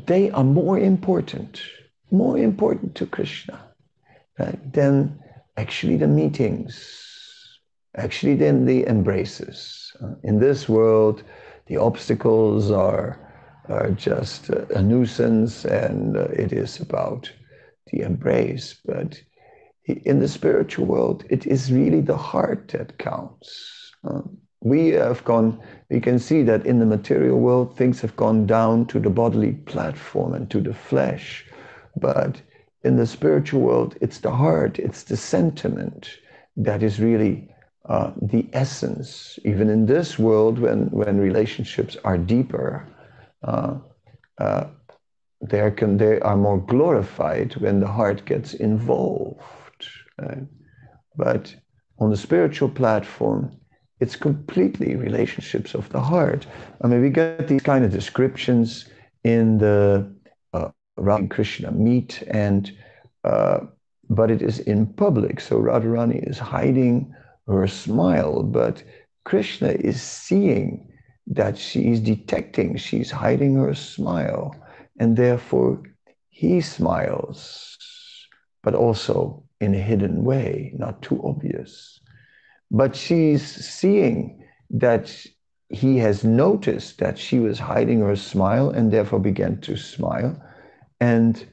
they 0.07 0.31
are 0.31 0.45
more 0.45 0.79
important, 0.79 1.61
more 2.11 2.39
important 2.39 2.95
to 2.95 3.07
Krishna 3.07 3.61
right, 4.39 4.73
than 4.73 5.19
actually 5.59 5.99
the 5.99 6.07
meetings, 6.07 7.12
actually 7.97 8.35
than 8.35 8.65
the 8.65 8.87
embraces. 8.87 9.93
Uh, 10.03 10.15
in 10.23 10.39
this 10.39 10.69
world, 10.69 11.23
the 11.67 11.77
obstacles 11.77 12.71
are, 12.71 13.19
are 13.69 13.91
just 13.91 14.49
a, 14.49 14.79
a 14.79 14.83
nuisance 14.83 15.65
and 15.65 16.17
uh, 16.17 16.25
it 16.33 16.53
is 16.53 16.81
about 16.81 17.31
the 17.91 18.01
embrace. 18.01 18.77
But 18.85 19.21
in 19.87 20.21
the 20.21 20.29
spiritual 20.29 20.87
world, 20.87 21.25
it 21.29 21.47
is 21.47 21.73
really 21.73 22.01
the 22.01 22.17
heart 22.17 22.69
that 22.69 22.99
counts. 22.99 23.93
Um, 24.05 24.39
we 24.61 24.91
have 24.91 25.25
gone, 25.25 25.61
we 25.91 26.01
can 26.01 26.19
see 26.19 26.43
that 26.45 26.65
in 26.67 26.79
the 26.79 26.87
material 26.87 27.41
world, 27.41 27.77
things 27.77 28.01
have 28.01 28.15
gone 28.17 28.47
down 28.47 28.87
to 28.87 29.01
the 29.01 29.11
bodily 29.11 29.53
platform 29.53 30.35
and 30.35 30.49
to 30.51 30.61
the 30.61 30.75
flesh. 30.75 31.45
But 31.97 32.41
in 32.85 32.97
the 32.97 33.07
spiritual 33.07 33.61
world, 33.61 33.97
it's 34.01 34.19
the 34.19 34.31
heart, 34.31 34.79
it's 34.79 35.03
the 35.03 35.17
sentiment 35.17 36.11
that 36.57 36.83
is 36.83 37.01
really 37.01 37.53
uh, 37.89 38.13
the 38.21 38.47
essence. 38.53 39.39
Even 39.45 39.69
in 39.69 39.87
this 39.87 40.19
world, 40.19 40.59
when, 40.59 40.87
when 40.91 41.19
relationships 41.19 41.97
are 42.05 42.19
deeper, 42.19 42.87
uh, 43.43 43.75
uh, 44.39 44.67
they, 45.41 45.71
can, 45.73 45.97
they 45.97 46.21
are 46.21 46.37
more 46.37 46.61
glorified 46.61 47.55
when 47.57 47.81
the 47.81 47.89
heart 47.89 48.25
gets 48.25 48.55
involved. 48.55 49.41
Right? 50.19 50.47
But 51.17 51.55
on 51.99 52.11
the 52.11 52.17
spiritual 52.17 52.69
platform, 52.69 53.57
it's 54.01 54.17
completely 54.17 54.97
relationships 54.97 55.75
of 55.75 55.89
the 55.91 56.01
heart. 56.01 56.47
I 56.83 56.89
mean, 56.89 57.03
we 57.03 57.11
get 57.11 57.47
these 57.47 57.63
kind 57.63 57.85
of 57.85 57.93
descriptions 57.93 58.87
in 59.23 59.59
the 59.59 60.13
uh, 60.53 60.71
Radha 60.97 61.29
Krishna 61.29 61.71
meet, 61.71 62.23
and 62.27 62.73
uh, 63.23 63.61
but 64.11 64.31
it 64.31 64.43
is 64.43 64.59
in 64.59 64.87
public. 64.87 65.41
So 65.41 65.61
Radharani 65.61 66.29
is 66.29 66.39
hiding 66.39 67.15
her 67.47 67.67
smile, 67.67 68.43
but 68.43 68.83
Krishna 69.25 69.69
is 69.69 70.01
seeing 70.01 70.89
that 71.27 71.57
she 71.57 71.91
is 71.93 72.01
detecting 72.01 72.77
she's 72.77 73.11
hiding 73.11 73.55
her 73.57 73.75
smile, 73.75 74.55
and 74.99 75.17
therefore 75.17 75.83
he 76.29 76.61
smiles, 76.61 77.79
but 78.63 78.75
also 78.75 79.45
in 79.61 79.75
a 79.75 79.79
hidden 79.79 80.25
way, 80.25 80.73
not 80.77 81.01
too 81.03 81.21
obvious. 81.25 82.01
But 82.71 82.97
she's 82.97 83.45
seeing 83.45 84.45
that 84.71 85.15
he 85.69 85.99
has 85.99 86.25
noticed 86.25 86.99
that 86.99 87.19
she 87.19 87.39
was 87.39 87.59
hiding 87.59 88.01
her 88.01 88.17
smile 88.17 88.71
and 88.71 88.93
therefore 88.93 89.21
began 89.21 89.61
to 89.63 89.77
smile. 89.77 90.43
And 91.01 91.47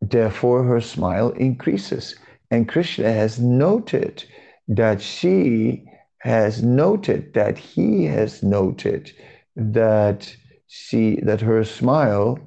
therefore 0.00 0.64
her 0.64 0.80
smile 0.80 1.30
increases. 1.30 2.14
And 2.50 2.68
Krishna 2.68 3.12
has 3.12 3.38
noted 3.38 4.24
that 4.70 5.02
she 5.02 5.84
has 6.18 6.62
noted 6.62 7.34
that 7.34 7.58
he 7.58 8.04
has 8.04 8.42
noted 8.42 9.12
that 9.56 10.34
she 10.68 11.16
that 11.22 11.40
her 11.40 11.64
smile 11.64 12.38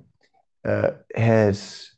uh, 0.65 0.91
has 1.15 1.91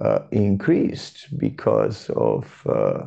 uh, 0.00 0.20
increased 0.30 1.26
because 1.38 2.08
of, 2.10 2.66
uh, 2.66 3.04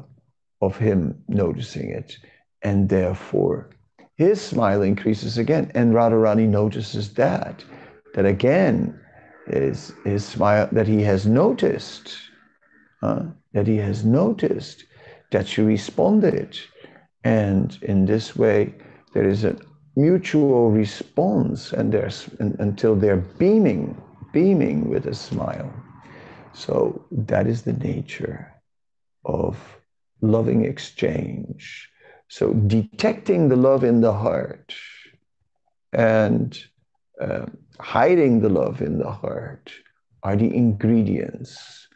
of 0.62 0.78
him 0.78 1.24
noticing 1.28 1.90
it. 1.90 2.18
And 2.62 2.90
therefore, 2.90 3.72
his 4.16 4.40
smile 4.40 4.84
increases 4.84 5.38
again. 5.38 5.72
And 5.74 5.94
Radharani 5.94 6.48
notices 6.48 7.14
that, 7.16 7.64
that 8.14 8.26
again, 8.26 9.00
is 9.48 9.92
his 10.04 10.26
smile, 10.26 10.70
that 10.72 10.88
he 10.88 11.02
has 11.02 11.26
noticed, 11.26 12.16
that 13.02 13.66
he 13.66 13.78
has 13.78 14.06
noticed 14.06 14.84
that 15.32 15.48
she 15.48 15.62
responded. 15.62 16.60
And 17.24 17.78
in 17.82 18.06
this 18.06 18.36
way, 18.36 18.74
there 19.14 19.28
is 19.28 19.44
a 19.44 19.58
mutual 19.96 20.72
response, 20.72 21.74
and 21.74 21.92
there's 21.92 22.30
and, 22.40 22.56
until 22.60 22.96
they're 22.96 23.18
beaming, 23.18 24.02
beaming 24.32 24.90
with 24.90 25.06
a 25.08 25.16
smile. 25.16 25.72
So 26.54 27.06
that 27.12 27.48
is 27.48 27.64
the 27.64 27.74
nature 27.74 28.54
of 29.26 29.58
loving 30.22 30.66
exchange. 30.66 31.90
So 32.28 32.54
detecting 32.54 33.50
the 33.50 33.56
love 33.56 33.84
in 33.84 34.02
the 34.02 34.14
heart 34.14 34.74
and 35.94 36.58
uh, 37.20 37.48
hiding 37.80 38.42
the 38.42 38.50
love 38.50 38.82
in 38.82 39.00
the 39.00 39.12
heart 39.12 39.72
are 40.24 40.36
the 40.36 40.54
ingredients 40.54 41.88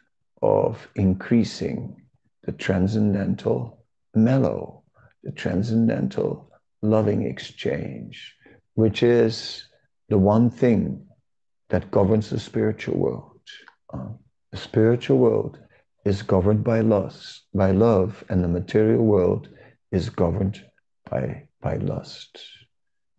of 0.42 0.88
increasing 0.96 2.03
the 2.46 2.52
transcendental 2.52 3.84
mellow, 4.14 4.82
the 5.22 5.32
transcendental 5.32 6.50
loving 6.82 7.22
exchange, 7.22 8.34
which 8.74 9.02
is 9.02 9.64
the 10.08 10.18
one 10.18 10.50
thing 10.50 11.06
that 11.70 11.90
governs 11.90 12.30
the 12.30 12.38
spiritual 12.38 12.98
world. 12.98 13.40
Uh, 13.92 14.08
the 14.52 14.58
spiritual 14.58 15.18
world 15.18 15.58
is 16.04 16.22
governed 16.22 16.62
by 16.62 16.80
lust, 16.80 17.44
by 17.54 17.70
love, 17.70 18.22
and 18.28 18.44
the 18.44 18.48
material 18.48 19.02
world 19.02 19.48
is 19.90 20.10
governed 20.10 20.62
by, 21.10 21.48
by 21.62 21.76
lust. 21.76 22.38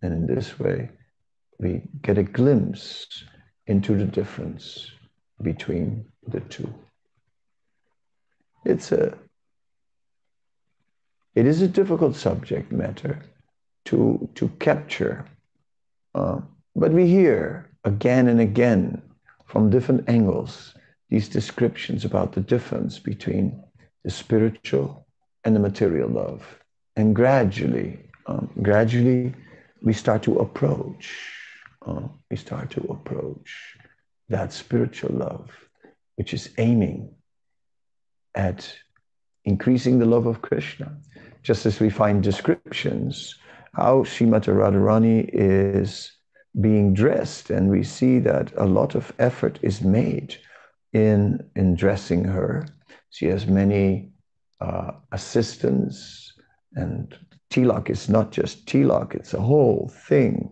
And 0.02 0.14
in 0.14 0.36
this 0.36 0.60
way, 0.60 0.90
we 1.60 1.82
get 2.02 2.18
a 2.18 2.24
glimpse 2.24 3.24
into 3.66 3.98
the 3.98 4.06
difference 4.06 4.92
between 5.42 6.06
the 6.28 6.42
two. 6.42 6.72
It's 8.66 8.91
a 8.91 9.18
it 11.36 11.45
is 11.45 11.61
a 11.61 11.68
difficult 11.68 12.16
subject 12.16 12.72
matter 12.72 13.22
to 13.86 14.30
to 14.36 14.49
capture, 14.59 15.26
uh, 16.16 16.41
but 16.76 16.91
we 16.91 17.07
hear 17.07 17.70
again 17.84 18.28
and 18.28 18.41
again 18.41 19.01
from 19.45 19.70
different 19.70 20.09
angles 20.09 20.74
these 21.09 21.30
descriptions 21.30 22.03
about 22.03 22.34
the 22.34 22.41
difference 22.41 22.97
between 22.99 23.63
the 24.03 24.09
spiritual 24.09 25.05
and 25.43 25.55
the 25.55 25.59
material 25.59 26.09
love. 26.09 26.43
And 26.95 27.16
gradually, 27.16 27.99
um, 28.26 28.49
gradually, 28.61 29.34
we 29.82 29.93
start 29.93 30.24
to 30.24 30.39
approach, 30.39 31.13
uh, 31.86 32.07
we 32.32 32.38
start 32.38 32.72
to 32.72 32.82
approach 32.89 33.78
that 34.30 34.51
spiritual 34.51 35.16
love, 35.16 35.51
which 36.16 36.34
is 36.34 36.49
aiming 36.57 37.13
at 38.36 38.72
increasing 39.46 40.00
the 40.00 40.06
love 40.06 40.26
of 40.26 40.42
Krishna. 40.42 40.96
Just 41.44 41.66
as 41.66 41.80
we 41.80 41.90
find 41.90 42.24
descriptions 42.24 43.36
how 43.76 44.04
Srimati 44.04 44.54
Radharani 44.54 45.30
is 45.34 46.12
being 46.62 46.94
dressed, 46.94 47.50
and 47.50 47.70
we 47.70 47.84
see 47.84 48.20
that 48.20 48.54
a 48.56 48.66
lot 48.66 48.96
of 48.96 49.12
effort 49.20 49.60
is 49.62 49.82
made 49.82 50.38
in, 50.94 51.46
in 51.56 51.76
dressing 51.76 52.24
her. 52.24 52.66
She 53.10 53.26
has 53.26 53.48
many 53.48 54.12
uh, 54.62 54.92
assistants, 55.12 56.34
and 56.76 57.18
tilak 57.50 57.90
is 57.90 58.08
not 58.08 58.32
just 58.32 58.66
tilak, 58.66 59.14
it's 59.14 59.34
a 59.34 59.42
whole 59.42 59.92
thing, 60.08 60.50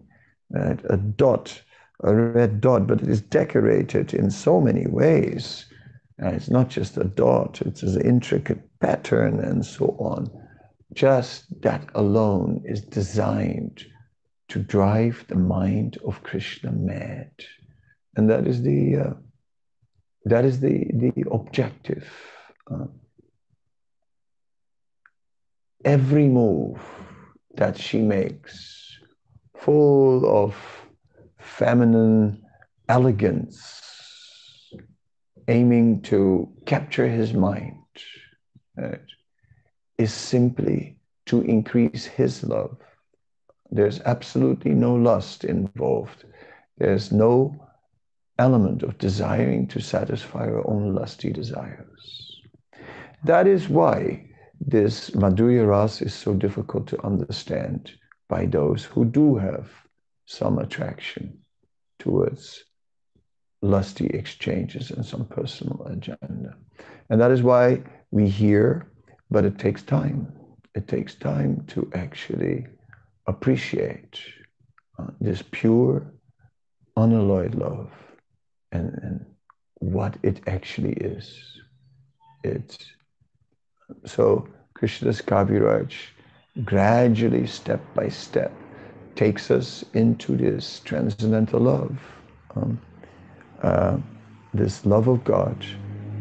right? 0.50 0.80
a 0.90 0.98
dot, 0.98 1.62
a 2.04 2.14
red 2.14 2.60
dot, 2.60 2.88
but 2.88 3.02
it 3.02 3.08
is 3.08 3.22
decorated 3.22 4.14
in 4.14 4.30
so 4.30 4.60
many 4.60 4.86
ways. 4.88 5.66
It's 6.20 6.49
not 6.49 6.70
just 6.70 6.97
a 6.97 7.03
dot, 7.03 7.61
it's 7.66 7.84
an 7.84 8.01
intricate 8.01 8.61
pattern 8.80 9.39
and 9.39 9.66
so 9.66 9.95
on. 9.99 10.30
Just 10.93 11.61
that 11.61 11.89
alone 11.95 12.61
is 12.66 12.82
designed 12.82 13.84
to 14.49 14.59
drive 14.59 15.26
the 15.28 15.36
mind 15.36 15.97
of 16.05 16.22
Krishna 16.24 16.72
mad. 16.72 17.32
And 18.16 18.30
that 18.30 18.45
is 18.45 18.61
the, 18.61 18.97
uh, 18.97 19.14
that 20.26 20.45
is 20.45 20.59
the, 20.59 20.86
the 20.93 21.26
objective. 21.32 22.07
Uh, 22.70 22.86
every 25.84 26.28
move 26.28 26.80
that 27.55 27.78
she 27.78 27.99
makes, 27.99 28.99
full 29.57 30.26
of 30.26 30.55
feminine 31.39 32.43
elegance, 32.88 33.83
aiming 35.48 36.02
to 36.02 36.50
capture 36.66 37.08
his 37.08 37.34
mind, 37.34 37.84
right, 38.78 39.00
is 39.98 40.14
simply 40.14 40.98
to 41.26 41.41
increase 41.41 42.06
his 42.06 42.44
love. 42.44 42.78
There's 43.72 44.02
absolutely 44.02 44.72
no 44.72 44.96
lust 44.96 45.44
involved. 45.44 46.26
There's 46.78 47.12
no 47.12 47.56
element 48.38 48.84
of 48.84 48.98
desiring 48.98 49.68
to 49.68 49.80
satisfy 49.80 50.46
our 50.48 50.68
own 50.68 50.96
lusty 50.96 51.32
desires. 51.32 52.41
That 53.24 53.48
is 53.48 53.70
why 53.70 54.28
this 54.60 55.12
Madhurya 55.12 55.68
Ras 55.68 56.02
is 56.02 56.14
so 56.14 56.34
difficult 56.34 56.88
to 56.88 57.06
understand 57.06 57.91
by 58.28 58.46
those 58.46 58.84
who 58.84 59.06
do 59.06 59.36
have 59.36 59.70
some 60.26 60.58
attraction 60.58 61.39
towards 62.00 62.64
lusty 63.64 64.07
exchanges 64.07 64.91
and 64.91 65.05
some 65.05 65.26
personal 65.26 65.82
agenda. 65.86 66.55
And 67.09 67.20
that 67.20 67.32
is 67.32 67.41
why 67.41 67.82
we 68.11 68.28
hear, 68.28 68.86
but 69.32 69.45
it 69.45 69.57
takes 69.57 69.82
time. 69.82 70.32
It 70.76 70.88
takes 70.88 71.16
time 71.16 71.64
to 71.68 71.89
actually 71.95 72.68
appreciate 73.26 74.20
uh, 74.99 75.07
this 75.22 75.43
pure, 75.51 76.05
unalloyed 76.97 77.55
love 77.55 77.89
and, 78.72 78.99
and 79.01 79.26
what 79.76 80.18
it 80.24 80.41
actually 80.47 80.93
is. 80.93 81.59
It's 82.43 82.78
so 84.05 84.47
Krishnadas 84.76 85.22
Kaviraj 85.22 85.93
gradually, 86.66 87.47
step 87.47 87.82
by 87.95 88.09
step, 88.09 88.51
takes 89.16 89.49
us 89.49 89.84
into 89.93 90.36
this 90.36 90.82
transcendental 90.84 91.61
love, 91.61 91.97
um, 92.55 92.80
uh, 93.64 93.97
this 94.53 94.86
love 94.86 95.07
of 95.07 95.24
God, 95.24 95.66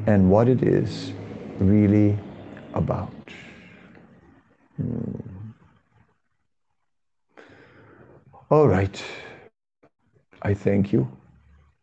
and 0.07 0.31
what 0.31 0.49
it 0.49 0.63
is 0.63 1.13
really 1.59 2.19
about. 2.75 3.13
Hmm. 4.77 5.21
All 8.51 8.69
right. 8.69 9.03
I 10.43 10.55
thank 10.55 10.93
you, 10.93 11.09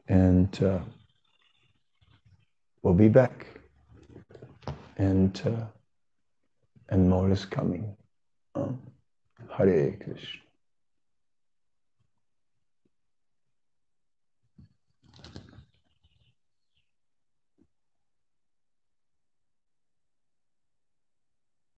and 0.07 0.64
uh, 0.64 0.80
we'll 2.82 2.93
be 2.93 3.07
back. 3.10 3.47
And 4.97 5.41
uh, 5.45 5.66
and 6.89 7.10
more 7.10 7.32
is 7.32 7.45
coming. 7.45 7.95
Uh, 8.55 8.74
Hare 9.55 9.95
Krishna. 10.03 10.49